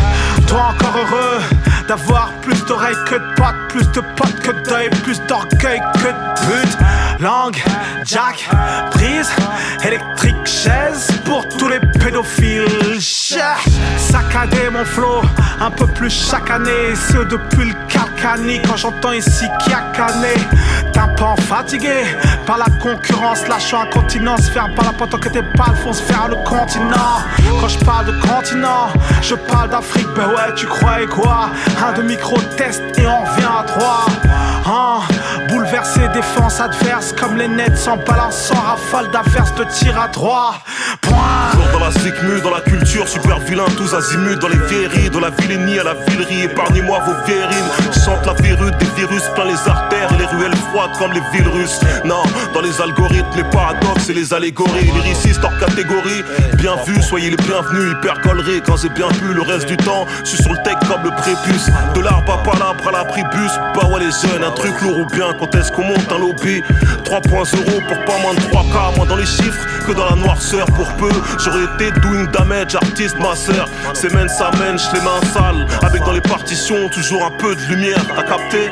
[0.48, 1.59] toi encore heureux
[1.90, 6.62] d'avoir plus d'oreilles que de potes, plus de potes que d'œil, plus d'orgueil que de
[6.62, 6.78] pute.
[7.20, 7.58] Langue,
[8.06, 8.48] jack,
[8.92, 9.32] prise,
[9.84, 13.00] électrique, chaise pour tous les pédophiles.
[13.00, 13.56] Chah,
[13.98, 15.22] Saccadé mon flow,
[15.60, 16.94] un peu plus chaque année.
[16.96, 17.74] Ce depuis le
[18.22, 20.34] quand j'entends ici qui a cané.
[20.92, 22.04] Tympan fatigué
[22.46, 24.50] par la concurrence, lâchant incontinence.
[24.50, 27.22] Faire pas la pendant que tes balles se faire le continent.
[27.60, 28.90] Quand je parle de continent,
[29.22, 30.08] je parle d'Afrique.
[30.16, 31.50] Ben ouais, tu croyais quoi?
[31.86, 34.06] Un de micro-test et on revient à trois.
[34.66, 35.19] Hein
[35.70, 40.56] Bouleverser défense adverse comme les nets sans balance, rafale d'averse de tir à droit.
[41.02, 41.16] Point.
[41.72, 45.30] Dans la zikmu, dans la culture, super vilain, tous azimuts, dans les vieilleries, de la
[45.30, 47.70] vilainie à la villerie, épargnez-moi vos vérines.
[48.04, 51.80] Chante la verrue des virus, plein les artères les ruelles froides comme les villes russes.
[52.04, 56.24] Non, dans les algorithmes, les paradoxes et les allégories, lyriciste hors catégorie.
[56.56, 60.06] Bien vu, soyez les bienvenus, hyper colleré quand j'ai bien pu le reste du temps.
[60.24, 63.52] Je suis sur le tech comme le prépuce, de l'arbre à palabre à la pribus.
[63.76, 66.62] Bah ouais, les jeunes, un truc lourd ou bien quand est-ce qu'on monte un lobby
[67.04, 70.66] 3.0 pour pas moins de 3K, moins dans les chiffres que dans la noirceur.
[70.68, 71.12] Pour peu,
[71.44, 73.68] j'aurais été doing damage, artiste, ma sœur.
[73.94, 75.66] Ces mènes, ça mène, les mains sales.
[75.82, 78.70] Avec dans les partitions, toujours un peu de lumière, t'as capté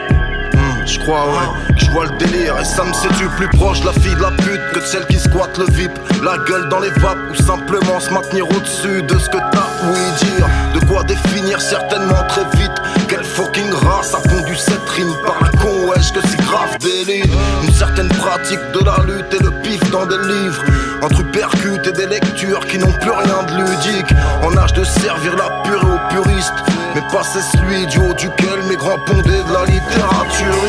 [0.88, 4.16] je crois ouais, je vois le délire et ça me séduit plus proche la fille
[4.16, 5.92] de la pute que de celle qui squatte le VIP,
[6.24, 10.00] la gueule dans les vapes ou simplement se maintenir au-dessus de ce que t'as oui
[10.22, 12.72] dire, de quoi définir certainement très vite
[13.10, 15.57] quelle fucking race a pondu cette rime par la
[15.98, 17.24] wesh que c'est grave délit
[17.64, 20.64] une certaine pratique de la lutte et le pif dans des livres.
[21.02, 24.14] Entre percute et des lectures qui n'ont plus rien de ludique.
[24.44, 26.64] En âge de servir la purée aux puristes
[26.96, 30.64] mais pas c'est celui du haut duquel mes grands pondaient de la littérature.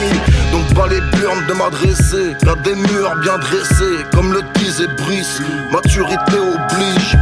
[0.52, 2.36] Donc pas les burnes de m'adresser.
[2.44, 5.40] Là des murs bien dressés Comme le disait Brice.
[5.70, 7.16] Maturité oblige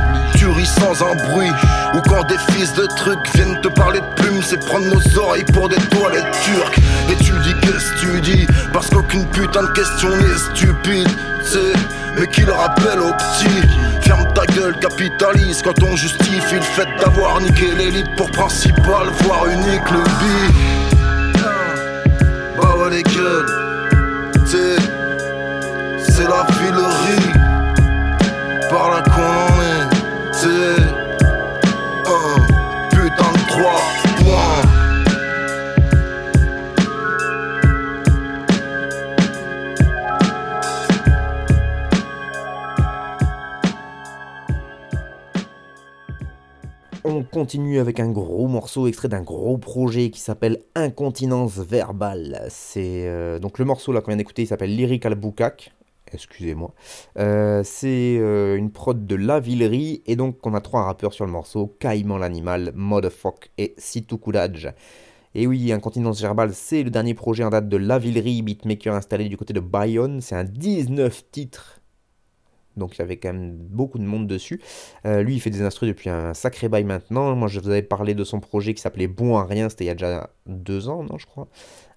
[0.67, 1.53] Sans un bruit
[1.95, 5.45] Ou quand des fils de trucs viennent te parler de plumes C'est prendre nos oreilles
[5.45, 6.79] pour des toilettes turques.
[7.11, 8.47] Et tu dis qu'est-ce que tu dis?
[8.73, 11.09] Parce qu'aucune putain de question n'est stupide
[11.43, 11.73] C'est
[12.19, 13.69] mais qui le rappelle aux petits
[14.01, 19.47] Ferme ta gueule, capitalise quand on justifie le fait d'avoir niqué l'élite pour principal, voire
[19.47, 20.77] unique le bif
[22.57, 23.47] bah ouais les gueules
[24.47, 24.77] C'est
[25.99, 27.33] C'est la filerie
[28.71, 29.36] Par là qu'on
[47.37, 52.47] continue avec un gros morceau extrait d'un gros projet qui s'appelle Incontinence verbale.
[52.49, 55.75] C'est euh, donc le morceau là qu'on vient d'écouter, il s'appelle Lyrical Bukak.
[56.15, 56.73] Excusez-moi.
[57.19, 61.27] Euh, c'est euh, une prod de La Villerie et donc on a trois rappeurs sur
[61.27, 64.73] le morceau Caïman l'animal, Motherfuck et Situ Courage.
[65.35, 69.29] Et oui, Incontinence verbale, c'est le dernier projet en date de La Villerie, beatmaker installé
[69.29, 70.23] du côté de Bayonne.
[70.23, 71.76] C'est un 19 titres
[72.77, 74.61] donc il y avait quand même beaucoup de monde dessus.
[75.05, 77.35] Euh, lui, il fait des instruments depuis un sacré bail maintenant.
[77.35, 79.89] Moi, je vous avais parlé de son projet qui s'appelait Bon à rien, c'était il
[79.89, 81.49] y a déjà deux ans, non, je crois.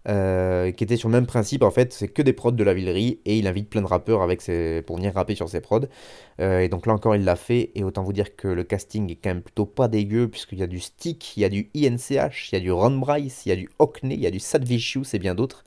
[0.07, 2.73] Euh, qui était sur le même principe, en fait, c'est que des prods de la
[2.73, 4.81] Villerie, et il invite plein de rappeurs avec ses...
[4.81, 5.87] pour venir rapper sur ses prods.
[6.39, 9.11] Euh, et donc là encore, il l'a fait, et autant vous dire que le casting
[9.11, 11.69] est quand même plutôt pas dégueu, puisqu'il y a du Stick, il y a du
[11.75, 14.31] INCH, il y a du Ron Bryce, il y a du Hockney, il y a
[14.31, 15.65] du Sadvicious et bien d'autres.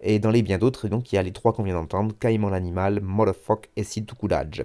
[0.00, 2.50] Et dans les bien d'autres, donc il y a les trois qu'on vient d'entendre, Caïman
[2.50, 4.64] l'animal, Motherfuck et Sidoukoudaj.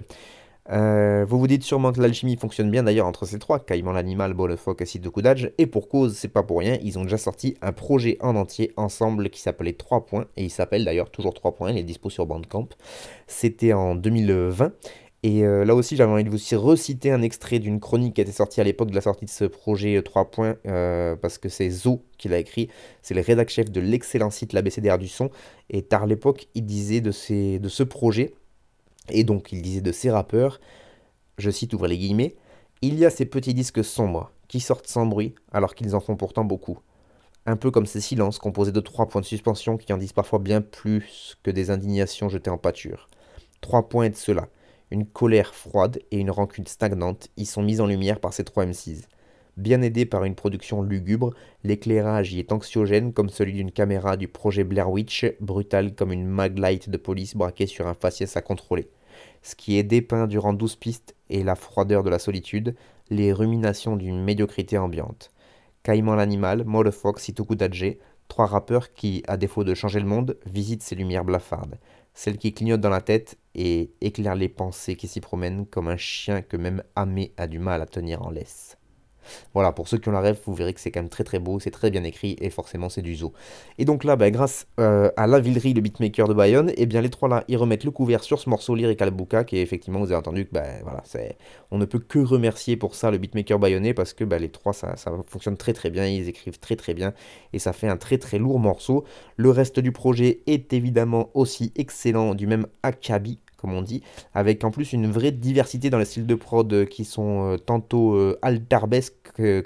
[0.70, 4.34] Euh, vous vous dites sûrement que l'alchimie fonctionne bien d'ailleurs entre ces trois, Caïman l'animal,
[4.34, 7.72] Motherfuck et Sidoukoudaj, et pour cause, c'est pas pour rien, ils ont déjà sorti un
[7.72, 11.70] projet en entier ensemble qui s'appelait 3 points, et il s'appelle d'ailleurs toujours 3 points,
[11.70, 12.68] il est dispo sur Bandcamp.
[13.26, 14.72] C'était en 2020,
[15.22, 18.32] et euh, là aussi, j'avais envie de vous reciter un extrait d'une chronique qui était
[18.32, 21.68] sortie à l'époque de la sortie de ce projet 3 points, euh, parce que c'est
[21.68, 22.68] Zo qui l'a écrit.
[23.02, 25.30] C'est le rédac chef de l'excellent site l'ABCDR du son.
[25.68, 27.10] Et à l'époque, il disait de,
[27.58, 28.32] de ce projet,
[29.10, 30.60] et donc il disait de ces rappeurs,
[31.38, 32.36] je cite, ouvrez les guillemets,
[32.82, 36.16] il y a ces petits disques sombres qui sortent sans bruit, alors qu'ils en font
[36.16, 36.78] pourtant beaucoup.
[37.46, 40.38] Un peu comme ces silences composés de trois points de suspension qui en disent parfois
[40.38, 43.08] bien plus que des indignations jetées en pâture.
[43.60, 44.48] Trois points de cela
[44.90, 48.66] une colère froide et une rancune stagnante y sont mises en lumière par ces trois
[48.66, 49.04] M6.
[49.56, 51.32] Bien aidé par une production lugubre,
[51.64, 56.26] l'éclairage y est anxiogène comme celui d'une caméra du projet Blair Witch, brutal comme une
[56.26, 58.88] maglite de police braquée sur un faciès à contrôler.
[59.42, 62.74] Ce qui est dépeint durant 12 pistes est la froideur de la solitude,
[63.08, 65.30] les ruminations d'une médiocrité ambiante.
[65.82, 67.96] Caïman l'animal, Fox, Itoku Daje,
[68.28, 71.78] trois rappeurs qui, à défaut de changer le monde, visitent ces lumières blafardes,
[72.14, 75.96] celles qui clignotent dans la tête et éclairent les pensées qui s'y promènent comme un
[75.96, 78.79] chien que même Amé a du mal à tenir en laisse.
[79.54, 81.38] Voilà, pour ceux qui ont la rêve, vous verrez que c'est quand même très très
[81.38, 83.32] beau, c'est très bien écrit et forcément c'est du zoo.
[83.78, 86.86] Et donc là, bah, grâce euh, à La Villerie, le beatmaker de Bayonne, et eh
[86.86, 90.00] bien les trois là, ils remettent le couvert sur ce morceau Lyric Albuka qui effectivement,
[90.00, 91.02] vous avez entendu que bah, voilà,
[91.70, 94.72] on ne peut que remercier pour ça le beatmaker bayonnais parce que bah, les trois
[94.72, 97.12] ça, ça fonctionne très très bien, ils écrivent très très bien
[97.52, 99.04] et ça fait un très très lourd morceau.
[99.36, 104.02] Le reste du projet est évidemment aussi excellent, du même Akabi comme on dit,
[104.34, 108.14] avec en plus une vraie diversité dans les styles de prod qui sont euh, tantôt
[108.14, 109.14] euh, altarbesques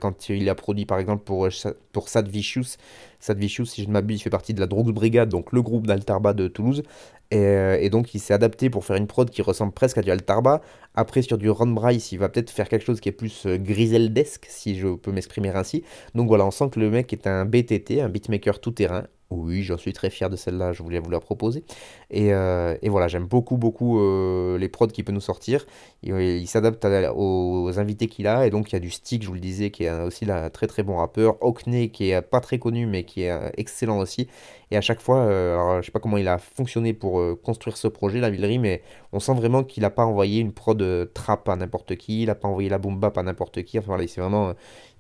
[0.01, 1.51] quand il a produit par exemple pour, euh,
[1.93, 2.77] pour Sad Vicious.
[3.21, 5.87] Sad Vicious, si je ne m'abuse, fait partie de la Drogue Brigade, donc le groupe
[5.87, 6.83] d'Altarba de Toulouse.
[7.31, 10.61] Et, donc il s'est adapté pour faire une prod qui ressemble presque à du Altarba.
[10.95, 14.47] Après sur du Ron Bryce, il va peut-être faire quelque chose qui est plus griseldesque,
[14.49, 15.83] si je peux m'exprimer ainsi.
[16.15, 19.05] Donc voilà, on sent que le mec est un BTT, un beatmaker tout terrain,
[19.37, 21.65] oui, j'en suis très fier de celle-là, je voulais vous la proposer.
[22.11, 25.67] Et, euh, voilà, j'aime beaucoup, beaucoup euh, les prods qu'il peut nous sortir.
[26.03, 29.29] Il, il s'adapte aux, invités qu'il a, et donc il y a du Stick, je
[29.29, 31.37] vous le disais, qui est aussi un très très bon rappeur.
[31.41, 34.29] Hockney, qui est pas très connu, mais qui est euh, excellent aussi.
[34.71, 37.89] Et à chaque fois, alors, je sais pas comment il a fonctionné pour construire ce
[37.89, 41.57] projet, la Villerie, mais on sent vraiment qu'il n'a pas envoyé une prod trap à
[41.57, 43.79] n'importe qui, il n'a pas envoyé la boom bap à n'importe qui.
[43.79, 44.55] Enfin voilà, c'est vraiment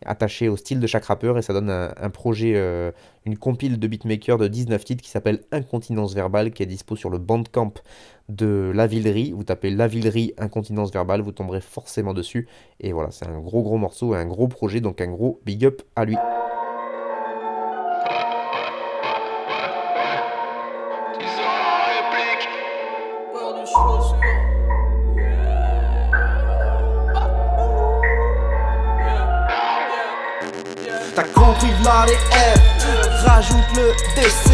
[0.04, 2.54] attaché au style de chaque rappeur, et ça donne un, projet,
[3.24, 7.10] une compile de beatmakers de 19 titres qui s'appelle Incontinence Verbale, qui est dispo sur
[7.10, 7.74] le Bandcamp
[8.28, 9.32] de La Villerie.
[9.32, 12.48] Vous tapez La Villerie Incontinence Verbale, vous tomberez forcément dessus.
[12.80, 15.82] Et voilà, c'est un gros gros morceau, un gros projet, donc un gros big up
[15.96, 16.16] à lui.
[31.16, 34.52] T'as compris là les F, rajoute le DC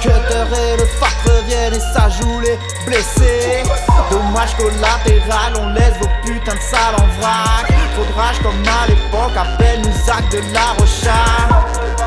[0.00, 3.64] Cutter et le fac reviennent et ça joue les blessés.
[4.10, 7.70] Dommage collatéral, on laisse vos putains de salles en vrac.
[7.96, 12.03] Faudra comme à l'époque, appelle-nous Zach de la Rocha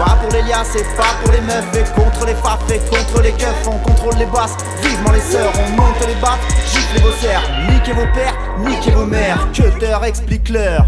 [0.00, 1.64] pas pour les lias, c'est pas pour les meufs.
[1.74, 5.52] Et contre les faf et contre les keufs On contrôle les basses, vivement les sœurs
[5.66, 6.40] On monte les baffes,
[6.72, 9.46] gifle les bossers Niquez vos pères, niquez vos mères.
[9.52, 10.86] Cutter explique-leur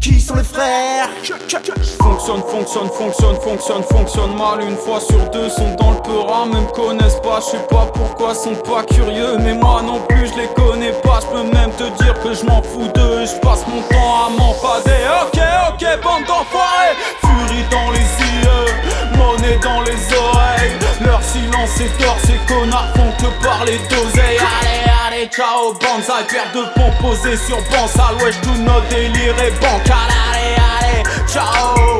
[0.00, 1.10] qui sont les frères?
[2.00, 4.62] Fonctionne, fonctionne, fonctionne, fonctionne, fonctionne mal.
[4.66, 8.34] Une fois sur deux sont dans le peura Même connaissent pas, je sais pas pourquoi
[8.34, 9.36] sont pas curieux.
[9.40, 11.20] Mais moi non plus je les connais pas.
[11.20, 13.26] Je peux même te dire que je m'en fous d'eux.
[13.26, 15.38] Je passe mon temps à m'empader Ok,
[15.68, 16.96] ok, bande d'enfoirés.
[17.20, 18.19] Furie dans les
[19.62, 20.72] dans les oreilles.
[21.00, 24.38] Leur silence est d'or, ces connards font que parler d'oseille.
[24.38, 29.52] Allez, allez, ciao, banzai Paire de pompes posées sur Bansal Wesh, tout notre délire est
[29.60, 29.96] bancal.
[30.32, 31.98] Allez, allez, ciao.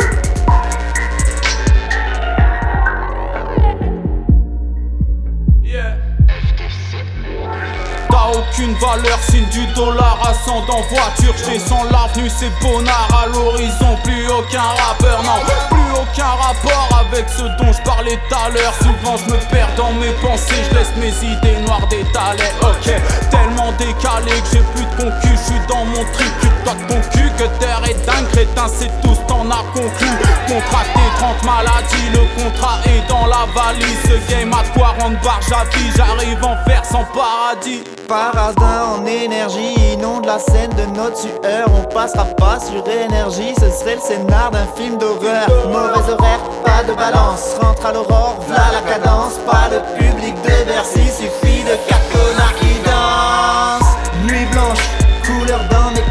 [8.11, 10.83] T'as aucune valeur, signe du dollar ascendant.
[10.91, 13.97] Voiture Je descends l'avenue, c'est bonnard à l'horizon.
[14.03, 15.80] Plus aucun rappeur, non,
[16.25, 18.75] rapport avec ce dont je parlais tout à l'heure.
[18.83, 22.51] Souvent je me perds dans mes pensées, je laisse mes idées noires d'étaler.
[22.63, 22.93] Ok,
[23.31, 26.33] tellement décalé que j'ai plus de concu, je suis dans mon truc,
[26.71, 30.09] toi ton cul Que terre est dingue, crétin, c'est tout ce t'en as conclu
[30.47, 33.99] Contracté 30 maladies, le contrat est dans la valise.
[34.05, 37.83] Ce game à quoi rendre barge à vie, j'arrive en faire sans paradis.
[38.09, 41.69] Paradin en énergie, inonde la scène de notre sueur.
[41.69, 45.49] On passera pas sur énergie, ce serait le scénar d'un film d'horreur.
[45.69, 49.35] Mauvais horaire, pas de balance, rentre à l'aurore, v'là la cadence.
[49.47, 53.90] Pas de public de Bercy, suffit de quatre connards qui dansent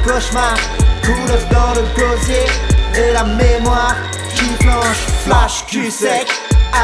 [0.09, 0.57] cauchemars
[1.03, 2.45] Couleur dans le gosier
[2.95, 3.95] et la mémoire
[4.35, 5.05] qui flanche.
[5.23, 6.27] Flash cul sec.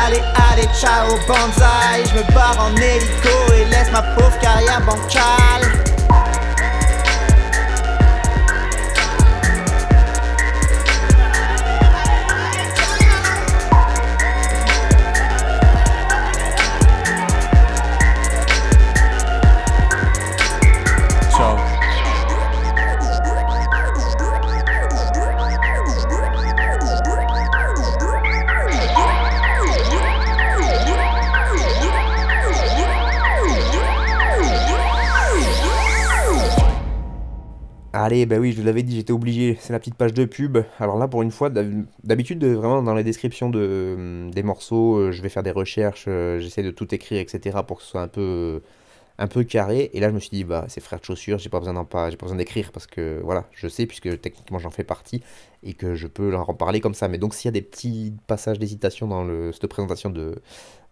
[0.05, 0.21] Allez,
[0.51, 2.05] allez, ciao, banzai.
[2.05, 5.95] Je me barre en hélico et laisse ma pauvre carrière bancale
[38.16, 40.59] Allez, bah oui, je vous l'avais dit, j'étais obligé, c'est la petite page de pub.
[40.80, 45.28] Alors là, pour une fois, d'habitude, vraiment dans les descriptions de, des morceaux, je vais
[45.28, 47.57] faire des recherches, j'essaie de tout écrire, etc.
[47.68, 48.61] pour que ce soit un peu
[49.18, 49.89] un peu carré.
[49.93, 51.86] Et là, je me suis dit, bah, c'est frère de chaussures, j'ai pas besoin d'en
[51.86, 55.22] pas, j'ai pas besoin d'écrire parce que voilà, je sais puisque techniquement j'en fais partie
[55.63, 57.07] et que je peux leur en parler comme ça.
[57.07, 60.41] Mais donc, s'il y a des petits passages d'hésitation dans le, cette présentation de,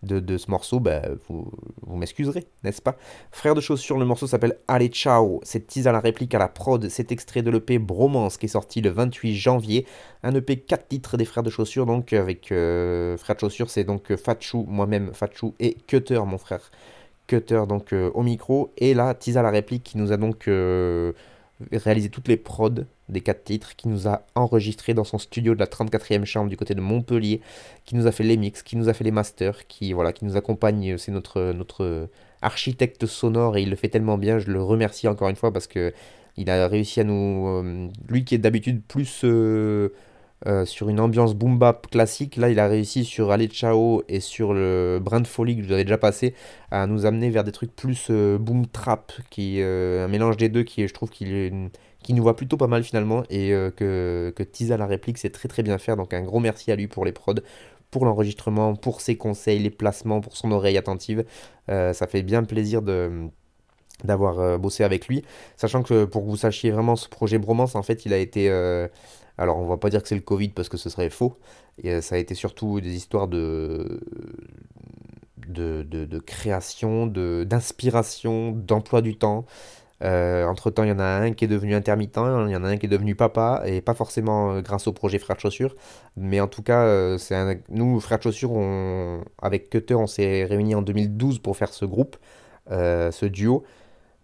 [0.01, 1.51] de, ce morceau, bah, vous,
[1.82, 2.97] vous m'excuserez, n'est-ce pas?
[3.32, 5.39] Frère de chaussures, le morceau s'appelle Allez Ciao.
[5.43, 6.88] C'est tease à la réplique à la prod.
[6.89, 9.86] C'est extrait de l'EP Bromance qui est sorti le 28 janvier.
[10.24, 13.84] Un EP 4 titres des frères de chaussures, donc avec euh, frère de chaussures, c'est
[13.84, 16.71] donc Fatchou, moi-même Fatchou et Cutter, mon frère.
[17.28, 18.71] Cutter donc euh, au micro.
[18.78, 21.13] Et là Tisa la réplique qui nous a donc euh,
[21.71, 25.59] réalisé toutes les prods des quatre titres, qui nous a enregistré dans son studio de
[25.59, 27.41] la 34e chambre du côté de Montpellier,
[27.86, 30.26] qui nous a fait les mix, qui nous a fait les masters, qui voilà, qui
[30.26, 32.09] nous accompagne, c'est notre notre
[32.41, 35.67] architecte sonore et il le fait tellement bien, je le remercie encore une fois parce
[35.67, 35.93] que
[36.38, 39.21] il a réussi à nous euh, lui qui est d'habitude plus
[40.46, 42.36] euh, sur une ambiance boom bap classique.
[42.36, 45.68] Là, il a réussi sur Ale Chao et sur le Brin de Folie que je
[45.68, 46.34] vous avais déjà passé
[46.72, 50.50] à nous amener vers des trucs plus euh, boom trap, qui euh, un mélange des
[50.50, 51.52] deux qui, je trouve, qui,
[52.04, 55.64] qui nous voit plutôt pas mal finalement et que, que la réplique, c'est très très
[55.64, 55.96] bien faire.
[55.96, 57.36] Donc un gros merci à lui pour les prods
[57.91, 61.26] pour l'enregistrement, pour ses conseils, les placements, pour son oreille attentive.
[61.68, 63.30] ça fait bien plaisir de
[64.04, 65.24] d'avoir bossé avec lui.
[65.56, 68.50] Sachant que pour que vous sachiez vraiment ce projet Bromance, en fait, il a été
[69.38, 71.38] alors on va pas dire que c'est le Covid parce que ce serait faux.
[71.86, 74.00] Euh, ça a été surtout des histoires de,
[75.48, 79.46] de, de, création, d'inspiration, d'emploi du temps.
[80.04, 82.64] Euh, entre temps, il y en a un qui est devenu intermittent, il y en
[82.64, 85.41] a un qui est devenu papa, et pas forcément euh, grâce au projet Frères de
[85.41, 85.76] Chaussures,
[86.18, 88.52] mais en tout cas, c'est nous, Frères de Chaussures,
[89.41, 92.18] avec Cutter, on s'est réunis en 2012 pour faire ce groupe,
[92.70, 93.64] ce duo,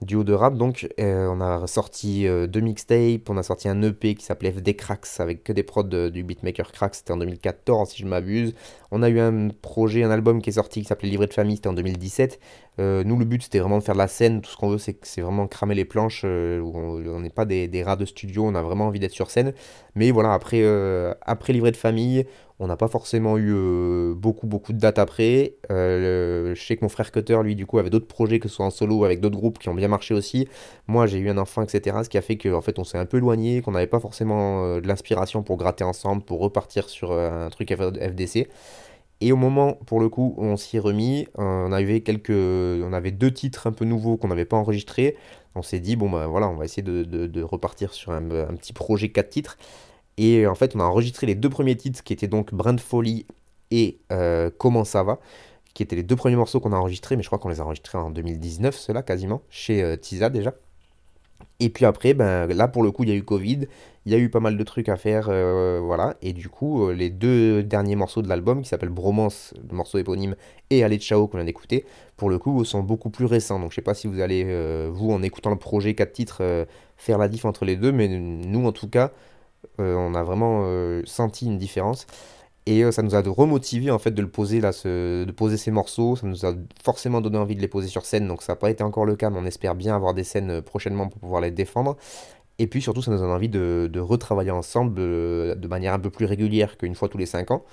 [0.01, 0.87] duo de rap donc.
[0.99, 4.75] Euh, on a sorti euh, deux mixtapes, on a sorti un EP qui s'appelait FD
[4.75, 8.53] Cracks avec que des prods du beatmaker Cracks, c'était en 2014 si je m'abuse.
[8.91, 11.57] On a eu un projet, un album qui est sorti qui s'appelait Livret de famille,
[11.57, 12.39] c'était en 2017.
[12.79, 14.77] Euh, nous le but c'était vraiment de faire de la scène, tout ce qu'on veut
[14.77, 18.55] c'est c'est vraiment cramer les planches, on n'est pas des, des, rats de studio, on
[18.55, 19.53] a vraiment envie d'être sur scène.
[19.95, 20.63] Mais voilà, après,
[21.25, 22.25] après Livret de famille,
[22.61, 25.55] on n'a pas forcément eu euh, beaucoup, de dates après.
[25.71, 28.55] Euh, je sais que mon frère Cutter, lui, du coup, avait d'autres projets, que ce
[28.55, 30.47] soit en solo avec d'autres groupes qui ont bien marché aussi.
[30.87, 31.97] Moi, j'ai eu un enfant, etc.
[32.03, 34.65] Ce qui a fait qu'en fait, on s'est un peu éloigné, qu'on n'avait pas forcément
[34.65, 38.49] euh, de l'inspiration pour gratter ensemble, pour repartir sur un truc FDC.
[39.21, 42.91] Et au moment, pour le coup, où on s'y est remis, on avait quelques, on
[42.91, 45.15] avait deux titres un peu nouveaux qu'on n'avait pas enregistrés.
[45.55, 48.71] On s'est dit bon ben voilà, on va essayer de, repartir sur un, un, petit
[48.71, 49.57] projet 4 titres.
[50.21, 53.25] Et en fait, on a enregistré les deux premiers titres qui étaient donc Brand Folly
[53.71, 55.17] et euh, Comment ça va,
[55.73, 57.63] qui étaient les deux premiers morceaux qu'on a enregistrés, mais je crois qu'on les a
[57.63, 60.53] enregistrés en 2019, ceux-là quasiment, chez euh, Tisa déjà.
[61.61, 63.67] Et puis après, ben, là pour le coup, il y a eu Covid,
[64.05, 66.17] il y a eu pas mal de trucs à faire, euh, voilà.
[66.21, 70.35] Et du coup, les deux derniers morceaux de l'album, qui s'appellent Bromance, morceau éponyme,
[70.69, 71.85] et Allez Ciao qu'on vient d'écouter,
[72.17, 73.57] pour le coup, sont beaucoup plus récents.
[73.57, 74.43] Donc je sais pas si vous allez,
[74.89, 76.67] vous, en écoutant le projet 4 titres,
[76.97, 79.11] faire la diff entre les deux, mais nous, en tout cas, euh,
[79.77, 82.07] on a vraiment euh, senti une différence.
[82.65, 85.71] Et euh, ça nous a remotivé en fait de le poser là, de poser ces
[85.71, 86.15] morceaux.
[86.15, 86.53] Ça nous a
[86.83, 88.27] forcément donné envie de les poser sur scène.
[88.27, 90.61] Donc ça n'a pas été encore le cas, mais on espère bien avoir des scènes
[90.61, 91.97] prochainement pour pouvoir les défendre.
[92.59, 96.25] Et puis surtout, ça nous donne envie de, retravailler ensemble de, manière un peu plus
[96.25, 97.63] régulière qu'une fois tous les 5 ans.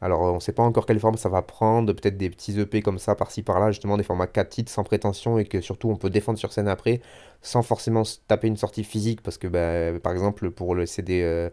[0.00, 2.82] Alors on ne sait pas encore quelle forme ça va prendre, peut-être des petits EP
[2.82, 5.96] comme ça par-ci par-là, justement des formats 4 titres sans prétention et que surtout on
[5.96, 7.00] peut défendre sur scène après
[7.42, 11.48] sans forcément taper une sortie physique parce que bah, par exemple pour le CD euh,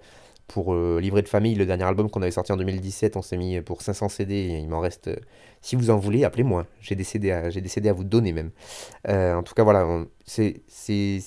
[0.47, 3.37] pour euh, Livret de famille, le dernier album qu'on avait sorti en 2017, on s'est
[3.37, 5.15] mis pour 500 CD, et il m'en reste euh,
[5.61, 8.51] si vous en voulez, appelez-moi, j'ai des CD à, vous donner même.
[9.07, 10.61] en tout cas voilà, c'est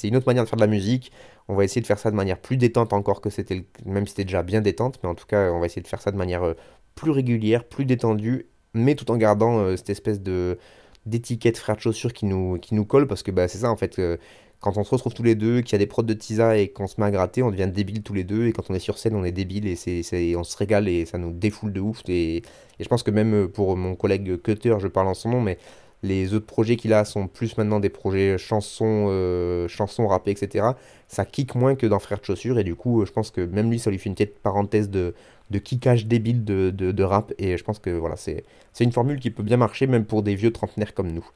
[0.04, 1.10] une autre manière de faire de la musique.
[1.48, 4.10] On va essayer de faire ça de manière plus détente encore que c'était, même si
[4.10, 6.18] c'était déjà bien détente, mais en tout cas, on va essayer de faire ça de
[6.18, 6.54] manière
[6.96, 10.58] plus régulière, plus détendue, mais tout en gardant euh, cette espèce de
[11.04, 13.76] d'étiquette frère de chaussures qui nous, qui nous colle, parce que bah, c'est ça en
[13.76, 14.16] fait, euh,
[14.58, 16.68] quand on se retrouve tous les deux, qu'il y a des prods de Tisa et
[16.68, 18.80] qu'on se met à gratter, on devient débile tous les deux, et quand on est
[18.80, 21.80] sur scène, on est débile, et c'est, on se régale, et ça nous défoule de
[21.80, 22.42] ouf, et,
[22.80, 25.58] je pense que même pour mon collègue Cutter, je parle en son nom, mais
[26.02, 30.66] les autres projets qu'il a sont plus maintenant des projets chansons, euh, chansons rappées, etc.
[31.08, 32.58] Ça kick moins que dans Frères de Chaussures.
[32.58, 35.14] Et du coup, je pense que même lui, ça lui fait une petite parenthèse de,
[35.50, 37.32] de kickage débile de, rap.
[37.38, 38.44] Et je pense que voilà, c'est
[38.80, 41.26] une formule qui peut bien marcher, même pour des vieux trentenaires comme nous.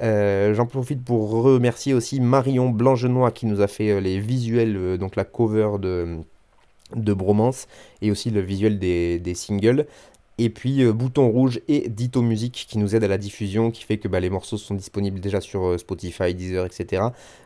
[0.00, 4.98] Euh, j'en profite pour remercier aussi Marion Blanchenois qui nous a fait euh, les visuels,
[4.98, 7.68] donc la cover de, Bromance,
[8.02, 9.86] et aussi le visuel des singles.
[10.38, 13.84] Et puis euh, Bouton Rouge et Dito Music qui nous aident à la diffusion, qui
[13.84, 17.04] fait que bah, les morceaux sont disponibles déjà sur euh, Spotify, Deezer, etc.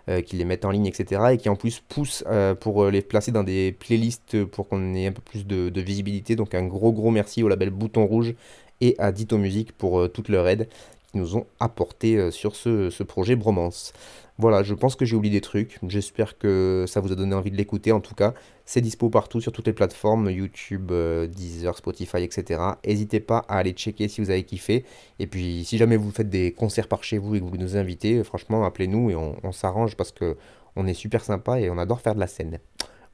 [0.08, 1.20] Euh, qui les mettent en ligne, etc.
[1.32, 2.24] Et qui en plus poussent
[2.60, 6.34] pour les placer dans des playlists pour qu'on ait un peu plus de, visibilité.
[6.34, 8.34] Donc un gros gros merci au label Bouton Rouge
[8.80, 10.68] et à Dito Music pour toute leur aide
[11.14, 13.92] nous ont apporté sur ce, ce projet Bromance.
[14.40, 15.80] Voilà, je pense que j'ai oublié des trucs.
[15.88, 17.90] J'espère que ça vous a donné envie de l'écouter.
[17.90, 18.34] En tout cas,
[18.64, 22.60] c'est dispo partout sur toutes les plateformes YouTube, euh, Deezer, Spotify, etc.
[22.86, 24.84] N'hésitez pas à aller checker si vous avez kiffé.
[25.18, 27.76] Et puis, si jamais vous faites des concerts par chez vous et que vous nous
[27.76, 30.36] invitez, franchement, appelez-nous et on, s'arrange parce que
[30.76, 32.60] on est super sympa et on adore faire de la scène.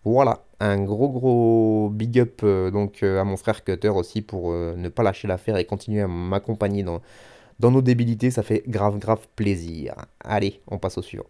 [0.04, 4.52] Voilà, un gros gros big up euh, donc euh, à mon frère Cutter aussi pour
[4.52, 7.00] ne pas lâcher l'affaire et continuer à m'accompagner dans
[7.58, 9.94] dans nos débilités, ça fait grave grave plaisir.
[10.20, 11.26] Allez, on passe au suivant.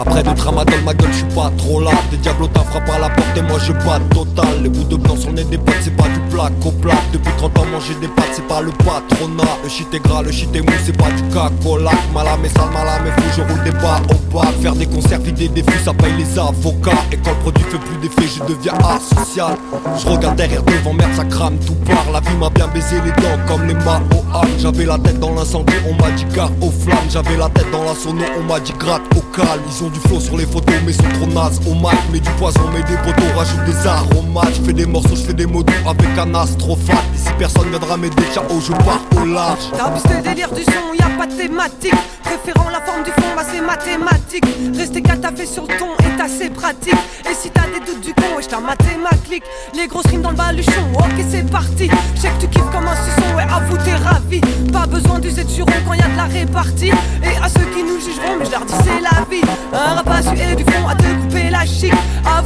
[0.00, 1.90] Après de tramadol, ma gueule, je suis pas trop là.
[2.10, 4.62] Des diablotas frappent à la porte et moi je pas total.
[4.62, 6.94] Les bouts de blanc sur le nez des potes, c'est pas du plat au plat.
[7.12, 9.58] Depuis 30 ans, manger des pâtes, c'est pas le patronat.
[9.62, 11.92] Le shit est gras, le shit est mou, c'est pas du cacola.
[12.12, 14.48] Malame et sale, malame et fou, je roule des bas au bas.
[14.60, 17.04] Faire des concerts, vider des fûts, ça paye les avocats.
[17.12, 19.56] Et quand le produit fait plus d'effet, je deviens asocial.
[19.96, 22.10] Je regarde derrière devant, merde, ça crame, tout part.
[22.12, 24.20] La vie m'a bien baisé les dents comme les mains au
[24.58, 26.98] J'avais la tête dans l'incendie, on m'a dit car aux flammes.
[27.08, 29.59] J'avais la tête dans la sono, on m'a dit gratte au calme.
[29.68, 31.96] Ils ont du flow sur les photos, mais sont trop nazes au mat.
[32.12, 34.54] Mets du poison, mets des poteaux, rajoute des aromates.
[34.54, 37.04] Je fais des morceaux, je fais des mots doux avec un astrophate.
[37.14, 39.70] Ici personne viendra m'aider, ciao, je pars au large.
[39.76, 41.94] T'as le délire du son, y a pas de thématique.
[42.22, 44.44] Préférant la forme du fond, bah c'est mathématique.
[44.76, 45.02] Rester
[45.36, 46.94] fait sur le ton est assez pratique.
[47.30, 49.44] Et si t'as des doutes du con, ouais, j't'en maté ma clique.
[49.74, 51.90] Les grosses rimes dans le baluchon, ok c'est parti.
[52.16, 54.40] Je que tu kiffes comme un suçon, ouais, avoue t'es ravi.
[54.72, 55.09] Pas besoin
[55.44, 56.92] de juron quand y a de la répartie.
[57.22, 59.42] Et à ceux qui nous jugeront, mais je leur dis c'est la vie.
[59.72, 61.92] Un rapace et du fond à te couper la chic.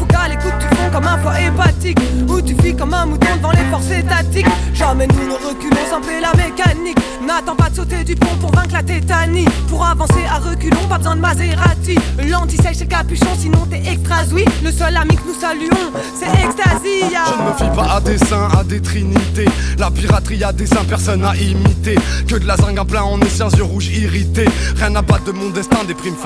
[0.09, 1.99] Qu'à l'écoute du fond comme un foie hépatique.
[2.29, 4.47] Ou tu fuis comme un mouton devant les forces étatiques.
[4.75, 6.99] Jamais nous ne reculons sans la mécanique.
[7.25, 9.47] N'attends pas de sauter du pont pour vaincre la tétanie.
[9.69, 11.97] Pour avancer à reculons, pas besoin de Maserati.
[12.29, 14.45] L'anti-sèche c'est le capuchon, sinon t'es extra oui.
[14.63, 17.01] Le seul ami que nous saluons, c'est Ecstasy.
[17.11, 19.47] Je ne me fie pas à des saints, à des trinités.
[19.79, 21.97] La piraterie a des saints, personne à imiter.
[22.29, 24.47] Que de la zingue plein, on est yeux rouges irrités.
[24.77, 26.17] Rien à battre de mon destin, des primes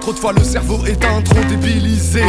[0.00, 2.22] Trop de fois le cerveau éteint, trop débilisé.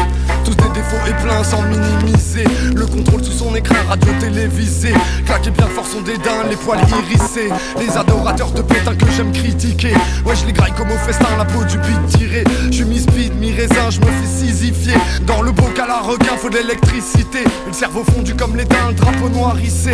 [0.46, 2.44] Tous des défauts et pleins sans minimiser.
[2.76, 4.94] Le contrôle sous son écran radio télévisé.
[5.26, 7.50] Claquer bien fort son dédain, les poils irrissés.
[7.80, 9.94] Les adorateurs de pétain que j'aime critiquer.
[10.26, 12.44] Ouais, je les graille comme au festin, la peau du pit tiré.
[12.72, 14.94] Je mi speed, mi raisin, je me fais sizifier.
[15.26, 17.40] Dans le bocal à requin, faut de l'électricité.
[17.66, 19.94] Le cerveau fondu comme l'étain, le drapeau noirissé.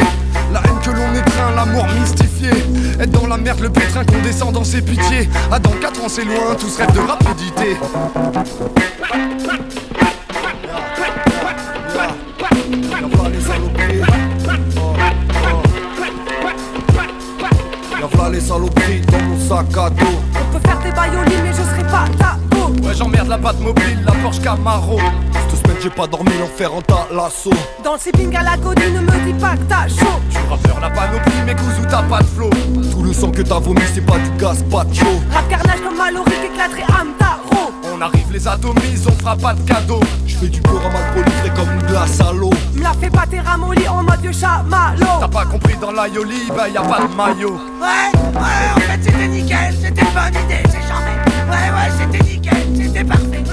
[0.52, 2.50] La haine que l'on étreint, l'amour mystifié.
[3.00, 5.30] Être dans la merde, le pétrin qu'on descend dans ses pitiés.
[5.52, 7.78] Ah, dans 4 ans, c'est loin, tous rêvent de rapidité.
[18.00, 20.06] Y'a les saloperies dans mon sac à dos.
[20.36, 22.38] On peut faire des baïolines, mais je serai pas ta.
[22.86, 25.00] Ouais, j'emmerde la patte mobile, la Porsche Camaro.
[25.70, 27.52] Semaine, j'ai pas dormi, l'enfer en talasso.
[27.84, 30.20] Dans le sipping à l'agonie, ne me dis pas que t'as chaud.
[30.32, 32.50] Tu rappeur la panoplie, mais où t'as pas de flow.
[32.92, 35.22] Tout le sang que t'as vomi, c'est pas du gaz, pas de chaud.
[35.32, 37.72] Rap carnage comme Maloric, éclaterait Amtaro.
[37.94, 40.00] On arrive, les atomises, on fera pas de cadeau.
[40.26, 42.52] Je fais du beurre à mal proliferé comme une glace à l'eau.
[42.74, 45.20] Me la fais pas tes ramollis en mode vieux chamallow.
[45.20, 47.60] T'as pas compris dans l'aioli, bah y a pas de maillot.
[47.80, 51.18] Ouais, ouais, en fait c'était nickel, c'était une bonne idée, c'est jamais.
[51.48, 53.44] Ouais, ouais, c'était nickel, c'était parfait.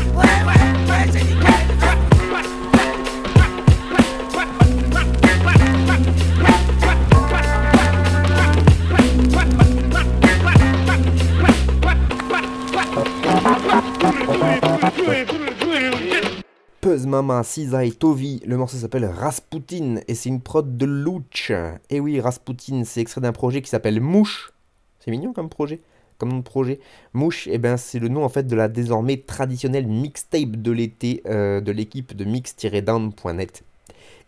[17.23, 17.43] Mama,
[17.83, 21.51] et Tovi, le morceau s'appelle Rasputin et c'est une prod de Louch.
[21.89, 24.53] Et oui, Rasputin, c'est extrait d'un projet qui s'appelle Mouche.
[25.01, 25.81] C'est mignon comme projet
[26.19, 26.81] comme nom de projet.
[27.13, 31.23] Mouche, eh ben, c'est le nom en fait de la désormais traditionnelle mixtape de l'été
[31.27, 33.65] euh, de l'équipe de mix-down.net.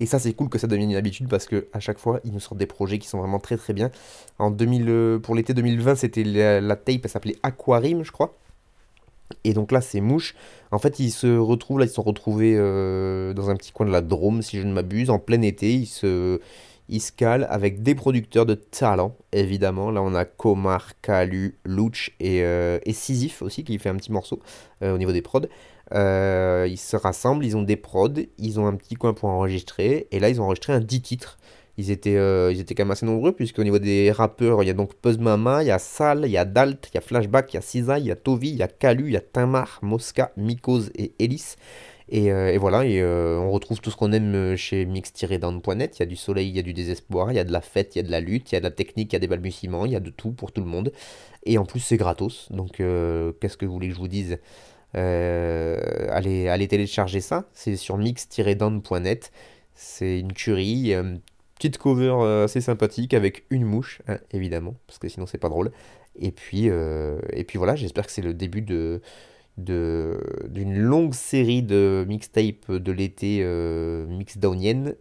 [0.01, 2.33] Et ça, c'est cool que ça devienne une habitude parce que à chaque fois, ils
[2.33, 3.91] nous sortent des projets qui sont vraiment très très bien.
[4.39, 8.35] En 2000, euh, pour l'été 2020, c'était la, tape, elle s'appelait Aquarim, je crois.
[9.45, 10.35] Et donc là, c'est Mouche.
[10.71, 13.93] En fait, ils se retrouvent, là, ils sont retrouvés euh, dans un petit coin de
[13.93, 15.73] la Drôme, si je ne m'abuse, en plein été.
[15.73, 16.41] Ils se,
[16.89, 19.91] il se cale avec des producteurs de talent, évidemment.
[19.91, 24.13] Là, on a Komar, Kalu, Luch et, euh, et Sisyphe aussi, qui fait un petit
[24.13, 24.41] morceau
[24.83, 25.47] euh, au niveau des prods.
[25.93, 30.21] Ils se rassemblent, ils ont des prods, ils ont un petit coin pour enregistrer, et
[30.21, 31.39] là, ils ont enregistré un 10 titres.
[31.79, 32.19] Ils étaient,
[32.53, 35.63] ils étaient quand même assez nombreux, puisqu'au niveau des rappeurs, il y a donc Mama,
[35.63, 37.63] il y a Sal, il y a Dalt, il y a Flashback, il y a
[37.63, 40.91] Siza, il y a Tovi, il y a Kalu, il y a Tamar, Mosca, Mikos
[40.97, 41.55] et Ellis.
[42.15, 45.99] Euh, et, voilà, euh, on retrouve tout ce qu'on aime euh, chez mix-down.net.
[45.99, 47.61] Il y a du soleil, il y a du désespoir, il y a de la
[47.61, 49.17] fête, il y a de la lutte, il y a de la technique, il y
[49.17, 50.93] a des balbutiements, il y a de tout pour tout le monde.
[51.45, 52.51] Et en plus, c'est gratos.
[52.51, 54.39] Donc, qu'est-ce que vous voulez que je vous dise
[54.95, 57.49] allez, allez télécharger ça.
[57.53, 59.31] C'est sur mix-down.net.
[59.75, 60.95] C'est une tuerie.
[61.59, 65.73] Petite cover assez sympathique avec une mouche, hein, évidemment, parce que sinon, c'est pas drôle.
[66.21, 69.01] Et puis, et puis voilà, j'espère que c'est le début de
[69.59, 74.07] d'une longue série de mixtapes de l'été euh.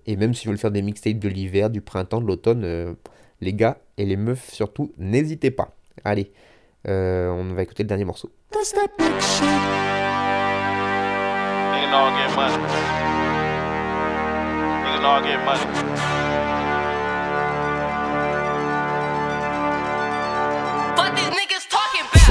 [0.05, 2.93] Et même si vous voulez faire des mixtapes de l'hiver, du printemps, de l'automne, euh,
[3.41, 5.75] les gars et les meufs surtout, n'hésitez pas.
[6.03, 6.31] Allez,
[6.87, 8.31] euh, on va écouter le dernier morceau.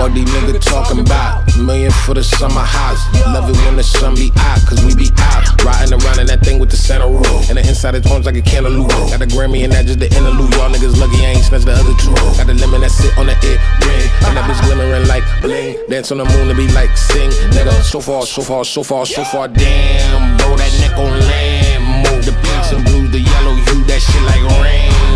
[0.06, 1.42] Fuck these niggas talking about.
[1.58, 3.02] Million for the summer house.
[3.34, 5.42] Love it when the sun be out, cause we be out.
[5.64, 7.50] Riding around in that thing with the center roof.
[7.50, 8.86] And the inside it horns like a cantaloupe.
[9.10, 10.54] Got a Grammy and that just the interlude.
[10.54, 12.14] Y'all niggas lucky I ain't snatched the other two.
[12.38, 14.06] Got the lemon that sit on the ear ring.
[14.30, 15.74] And that bitch glimmering like bling.
[15.90, 17.30] Dance on the moon to be like sing.
[17.50, 19.48] Nigga, so far, so far, so far, so far.
[19.48, 21.82] Damn, bro, that neck on land.
[22.06, 25.15] Move the pinks and blues, the yellow hue, that shit like rainbows.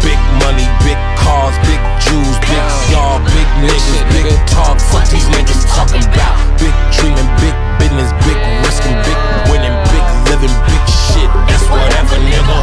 [0.00, 4.80] Big money, big cars, big Jews, big y'all, big niggas, big talk.
[4.80, 6.36] Fuck these niggas talking about.
[6.56, 9.18] Big dreaming, big business, big risking, big
[9.52, 11.28] winning, big living, big shit.
[11.46, 12.56] That's whatever, nigga.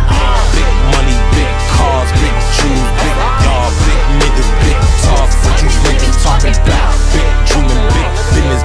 [0.58, 5.30] Big money, big cars, big Jews, big y'all, big niggas, big talk.
[5.46, 6.98] Fuck these niggas talking about.
[7.14, 8.64] Big dreaming, big business,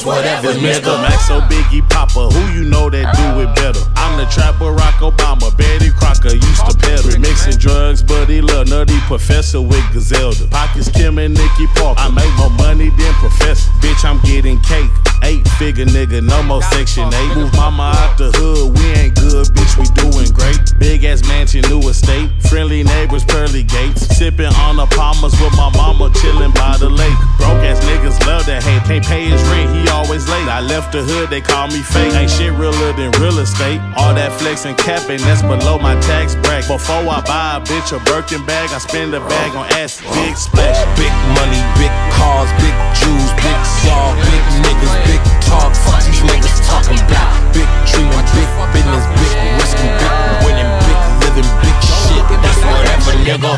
[0.00, 0.96] That's whatever, nigga.
[1.04, 3.84] Maxo, Biggie, Papa, who you know that do it better?
[3.96, 7.20] I'm the trap Barack Obama, Betty Crocker used to pedal.
[7.20, 10.50] Mixing drugs, but he love nutty professor with Gazelda.
[10.50, 12.00] Pockets Kim and Nicky Parker.
[12.00, 13.68] I make more money than professor.
[13.84, 14.90] Bitch, I'm getting cake.
[15.22, 17.36] Eight figure nigga, no more section eight.
[17.36, 20.56] Move mama out the hood, we ain't good, bitch, we doing great.
[20.78, 22.30] Big ass mansion, new estate.
[22.48, 24.08] Friendly neighbors, pearly gates.
[24.16, 27.20] Sipping on the palmers with my mama, chilling by the lake.
[27.36, 28.80] Broke ass niggas love that hate.
[28.88, 30.48] Can't pay his rent, he always late.
[30.48, 32.12] I left the hood, they call me fake.
[32.16, 33.80] Ain't shit realer than real estate.
[34.00, 36.72] All that flex and capping, that's below my tax bracket.
[36.72, 40.34] Before I buy a bitch a Birkin bag, I spend a bag on ass, big
[40.36, 40.80] splash.
[40.96, 45.72] Big money, big cars, big Jews, big y'all, big niggas, big talk.
[45.84, 47.28] Fuck these niggas talking about.
[47.52, 50.12] Big dreaming, big business, big risking, big
[50.48, 50.98] winning, big
[51.28, 52.24] living, big shit.
[52.40, 53.52] That's whatever, nigga.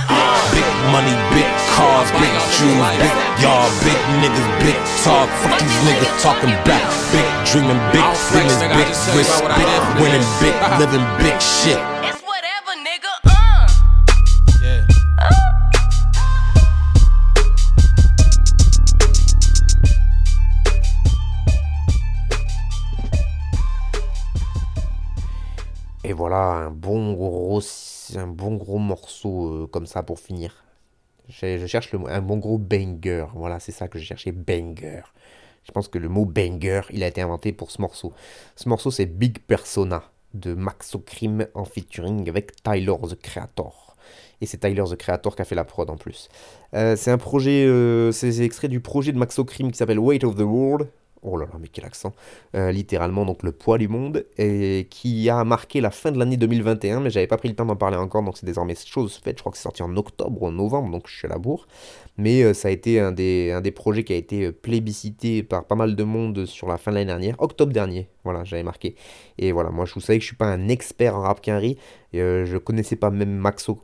[0.51, 5.29] Big money, big cars, big Jews, big y'all, big niggas, big talk.
[5.43, 6.87] Fuck these niggas talking about.
[7.11, 8.89] Big dreaming, big business, big
[9.19, 11.79] risk, big winning, big living, big shit.
[26.05, 27.61] Et voilà un bon gros,
[28.17, 30.53] un bon gros morceau euh, comme ça pour finir.
[31.29, 33.27] Je, cherche le un bon gros banger.
[33.35, 35.03] Voilà, c'est ça que je cherchais, banger.
[35.65, 38.13] Je pense que le mot banger, il a été inventé pour ce morceau.
[38.57, 40.03] Ce morceau, c'est Big Persona
[40.35, 43.97] de Maxocrim en featuring avec Tyler the Creator.
[44.41, 46.29] Et c'est Tyler the Creator qui a fait la prod en plus.
[46.75, 50.35] Euh, c'est un projet, euh, c'est extrait du projet de Maxocrim qui s'appelle Weight of
[50.35, 50.89] the World.
[51.25, 52.13] Oh là là, mais quel accent
[52.57, 56.37] euh, Littéralement, donc le poids du monde, et qui a marqué la fin de l'année
[56.37, 59.37] 2021, mais j'avais pas pris le temps d'en parler encore, donc c'est désormais chose faite.
[59.37, 61.69] Je crois que c'est sorti en octobre ou novembre, donc je suis à la bourre.
[62.19, 65.45] Mais euh, ça a été un des, un des projets qui a été euh, plébiscité
[65.45, 68.65] par pas mal de monde sur la fin de l'année dernière, octobre dernier, voilà, j'avais
[68.65, 68.97] marqué.
[69.39, 71.79] Et voilà, moi je vous savez que je suis pas un expert en rap quinri,
[72.13, 73.79] et je connaissais pas même Maxo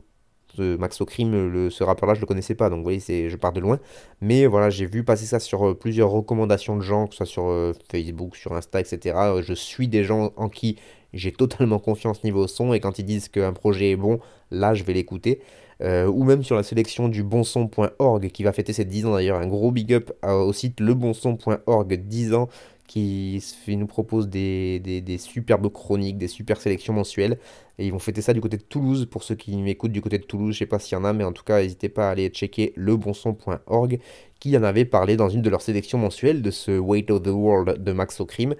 [0.59, 3.79] Max Crime, ce rappeur-là, je le connaissais pas, donc vous voyez, je pars de loin.
[4.21, 7.25] Mais voilà, j'ai vu passer ça sur euh, plusieurs recommandations de gens, que ce soit
[7.25, 9.15] sur euh, Facebook, sur Insta, etc.
[9.41, 10.77] Je suis des gens en qui
[11.13, 14.19] j'ai totalement confiance niveau son, et quand ils disent qu'un projet est bon,
[14.51, 15.41] là, je vais l'écouter.
[15.81, 19.39] Euh, ou même sur la sélection du bonson.org qui va fêter ses 10 ans d'ailleurs.
[19.39, 22.49] Un gros big up au site lebonson.org 10 ans
[22.89, 27.37] qui nous propose des, superbes chroniques, des super sélections mensuelles.
[27.77, 29.05] Et ils vont fêter ça du côté de Toulouse.
[29.05, 31.13] Pour ceux qui m'écoutent du côté de Toulouse, je sais pas s'il y en a,
[31.13, 33.99] mais en tout cas, n'hésitez pas à aller checker lebonson.org
[34.39, 37.27] qui en avait parlé dans une de leurs sélections mensuelles de ce Weight of the
[37.27, 38.55] World de Max O'Crim.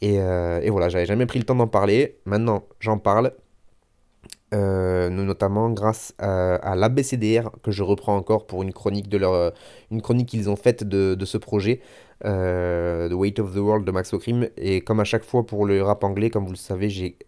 [0.00, 2.18] Et, et voilà, j'avais jamais pris le temps d'en parler.
[2.26, 3.32] Maintenant, j'en parle.
[4.54, 9.52] Notamment grâce à, l'ABCDR que je reprends encore pour une chronique de leur
[9.90, 11.80] une chronique qu'ils ont faite de, de, ce projet
[12.22, 15.82] The Weight of the World de Max O'Crim et comme à chaque fois pour le
[15.82, 17.18] rap anglais comme vous le savez j'ai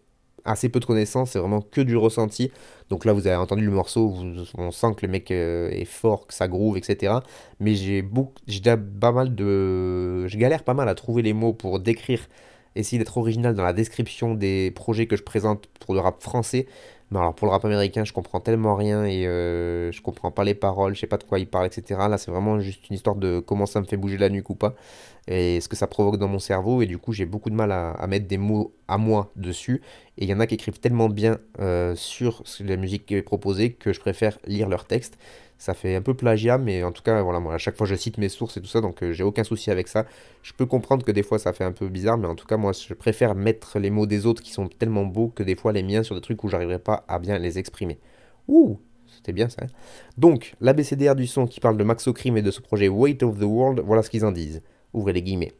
[0.47, 2.51] assez peu de connaissances, c'est vraiment que du ressenti.
[2.89, 4.15] Donc là, vous avez entendu le morceau,
[4.57, 7.15] on sent que le mec euh, est fort, que ça groove, etc.
[7.59, 11.53] Mais j'ai beaucoup, j'ai pas mal de, je galère pas mal à trouver les mots
[11.53, 12.21] pour décrire,
[12.75, 16.67] essayer d'être original dans la description des projets que je présente pour le rap français.
[17.11, 20.43] Mais alors pour le rap américain, je comprends tellement rien et euh, je comprends pas
[20.43, 22.07] les paroles, je sais pas de quoi il parle, etc.
[22.09, 24.55] Là, c'est vraiment juste une histoire de comment ça me fait bouger la nuque ou
[24.55, 24.75] pas
[25.27, 26.81] et ce que ça provoque dans mon cerveau.
[26.81, 29.81] Et du coup, j'ai beaucoup de mal à, mettre des mots à moi dessus.
[30.17, 33.21] Et il y en a qui écrivent tellement bien euh, sur la musique qui est
[33.21, 35.17] proposée que je préfère lire leur texte.
[35.57, 37.95] Ça fait un peu plagiat, mais en tout cas, voilà, moi, à chaque fois, je
[37.95, 40.05] cite mes sources et tout ça, donc euh, j'ai aucun souci avec ça.
[40.43, 42.57] Je peux comprendre que des fois, ça fait un peu bizarre, mais en tout cas,
[42.57, 45.71] moi, je préfère mettre les mots des autres qui sont tellement beaux que des fois
[45.71, 47.97] les miens sur des trucs où j'arriverai pas à bien les exprimer.
[48.47, 49.63] Ouh, c'était bien ça.
[49.63, 49.67] Hein.
[50.17, 53.39] donc, l'ABCDR du son qui parle de Max Crime et de ce projet Weight of
[53.39, 54.61] the World, voilà ce qu'ils en disent.
[54.93, 55.53] Ouvrez les guillemets.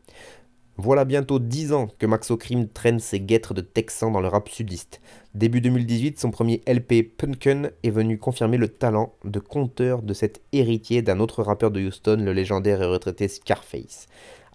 [0.79, 4.47] Voilà bientôt 10 ans que Max O'Crim traîne ses guêtres de Texans dans le rap
[4.47, 5.01] sudiste.
[5.33, 10.39] Début 2018, son premier LP Punken est venu confirmer le talent de conteur de cet
[10.51, 14.05] héritier d'un autre rappeur de Houston, le légendaire et retraité Scarface.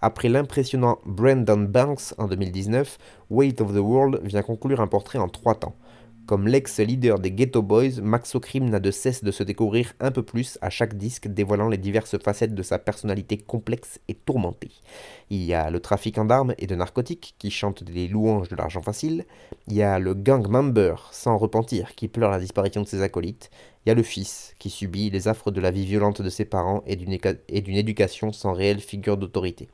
[0.00, 2.98] Après l'impressionnant Brandon Banks en 2019,
[3.30, 5.74] Weight of the World vient conclure un portrait en trois temps.
[6.26, 10.22] Comme l'ex-leader des Ghetto Boys, Max O'Crim n'a de cesse de se découvrir un peu
[10.22, 14.70] plus à chaque disque, dévoilant les diverses facettes de sa personnalité complexe et tourmentée.
[15.30, 18.82] Il y a le trafiquant d'armes et de narcotiques qui chante des louanges de l'argent
[18.82, 19.24] facile.
[19.66, 23.50] Il y a le gang member sans repentir qui pleure la disparition de ses acolytes.
[23.84, 26.44] Il y a le fils qui subit les affres de la vie violente de ses
[26.44, 29.68] parents et d'une éducation sans réelle figure d'autorité.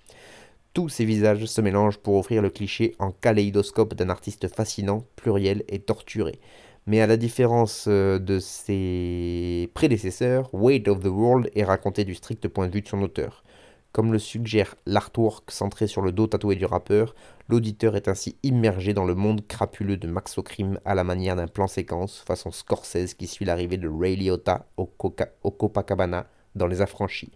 [0.74, 5.64] Tous ces visages se mélangent pour offrir le cliché en kaléidoscope d'un artiste fascinant, pluriel
[5.68, 6.38] et torturé.
[6.86, 12.14] Mais à la différence euh, de ses prédécesseurs, Weight of the World est raconté du
[12.14, 13.44] strict point de vue de son auteur.
[13.92, 17.14] Comme le suggère l'artwork centré sur le dos tatoué du rappeur,
[17.48, 21.46] l'auditeur est ainsi immergé dans le monde crapuleux de Max O'Crim à la manière d'un
[21.46, 27.32] plan séquence façon Scorsese qui suit l'arrivée de Ray Liotta au Copacabana dans Les Affranchis.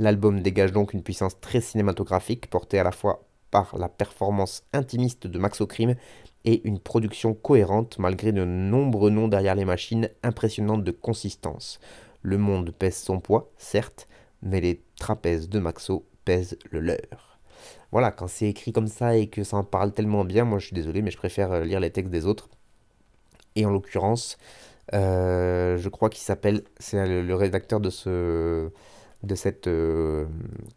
[0.00, 5.26] L'album dégage donc une puissance très cinématographique portée à la fois par la performance intimiste
[5.26, 5.94] de Max O'Crim
[6.46, 11.80] et une production cohérente malgré de nombreux noms derrière les machines impressionnantes de consistance.
[12.22, 14.08] Le monde pèse son poids, certes,
[14.40, 17.38] mais les trapèzes de Maxo pèsent le leur.
[17.92, 20.68] Voilà, quand c'est écrit comme ça et que ça en parle tellement bien, moi je
[20.68, 22.48] suis désolé, mais je préfère euh, lire les textes des autres.
[23.54, 24.38] Et en l'occurrence,
[24.94, 28.70] euh, je crois qu'il s'appelle, c'est le rédacteur de ce
[29.22, 30.26] de cette euh,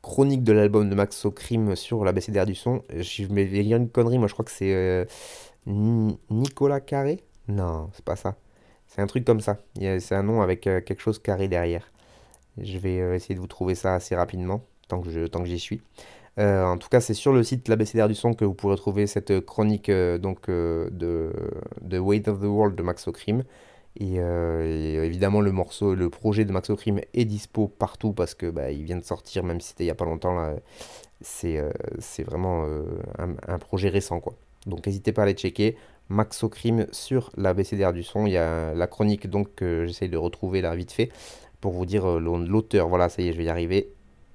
[0.01, 2.83] chronique de l'album de Max Crime sur la BCDR du son.
[2.89, 5.05] Je vais dire une connerie, moi je crois que c'est euh,
[5.65, 7.23] Nicolas Carré?
[7.47, 8.35] Non, c'est pas ça.
[8.87, 9.57] C'est un truc comme ça.
[9.79, 11.91] C'est un nom avec euh, quelque chose carré derrière.
[12.57, 15.09] Je vais essayer de vous trouver ça assez rapidement, tant que,
[15.45, 15.81] j'y suis.
[16.37, 19.07] en tout cas, c'est sur le site La BCDR du son que vous pourrez trouver
[19.07, 21.33] cette chronique donc, de,
[21.81, 23.43] de Weight of the World de Max Crime.
[24.01, 28.49] Euh, et, évidemment, le morceau, le projet de Max Crime est dispo partout parce que
[28.49, 30.33] bah, il vient de sortir, même si c'était il n'y a pas longtemps.
[30.33, 30.55] Là,
[31.21, 32.83] c'est, euh, c'est vraiment euh,
[33.47, 34.33] un, projet récent, quoi.
[34.65, 35.75] Donc, n'hésitez pas à aller checker.
[36.09, 38.25] Max Crime sur la BCDR du son.
[38.25, 41.11] Il y a la chronique donc que j'essaye de retrouver là vite fait
[41.61, 42.89] pour vous dire l'auteur.
[42.89, 43.89] Voilà, ça y est, je vais y arriver.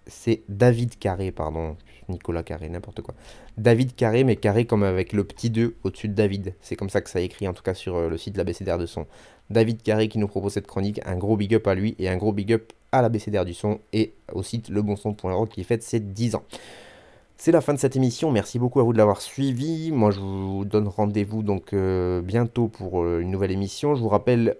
[0.06, 1.76] C'est David Carré, pardon.
[2.08, 3.14] Nicolas Carré, n'importe quoi.
[3.56, 6.54] David Carré, mais Carré comme avec le petit 2 au-dessus de David.
[6.60, 8.78] C'est comme ça que ça écrit en tout cas sur le site de la BCDR
[8.78, 9.06] de son.
[9.50, 11.00] David Carré qui nous propose cette chronique.
[11.06, 13.54] Un gros big up à lui et un gros big up à la BCDR du
[13.54, 16.44] son et au site lebonson.org qui fête ses 10 ans.
[17.36, 18.32] C'est la fin de cette émission.
[18.32, 19.92] Merci beaucoup à vous de l'avoir suivi.
[19.92, 23.94] Moi, je vous donne rendez-vous donc euh, bientôt pour euh, une nouvelle émission.
[23.94, 24.56] Je vous rappelle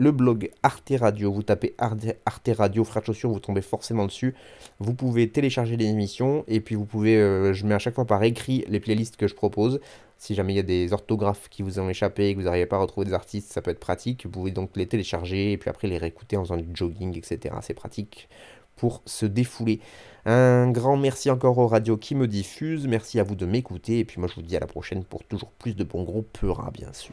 [0.00, 1.30] le blog Arte Radio.
[1.30, 4.34] Vous tapez Arte Radio Frères Chaussures, vous tombez forcément dessus.
[4.78, 8.06] Vous pouvez télécharger les émissions et puis vous pouvez, euh, je mets à chaque fois
[8.06, 9.78] par écrit les playlists que je propose.
[10.16, 12.64] Si jamais il y a des orthographes qui vous ont échappé et que vous n'arrivez
[12.64, 14.24] pas à retrouver des artistes, ça peut être pratique.
[14.24, 17.54] Vous pouvez donc les télécharger et puis après les réécouter en faisant du jogging, etc.
[17.60, 18.30] C'est pratique
[18.76, 19.80] pour se défouler.
[20.24, 22.86] Un grand merci encore aux radios qui me diffusent.
[22.86, 23.98] Merci à vous de m'écouter.
[23.98, 26.22] Et puis moi je vous dis à la prochaine pour toujours plus de bons gros
[26.22, 27.12] peuras, bien sûr.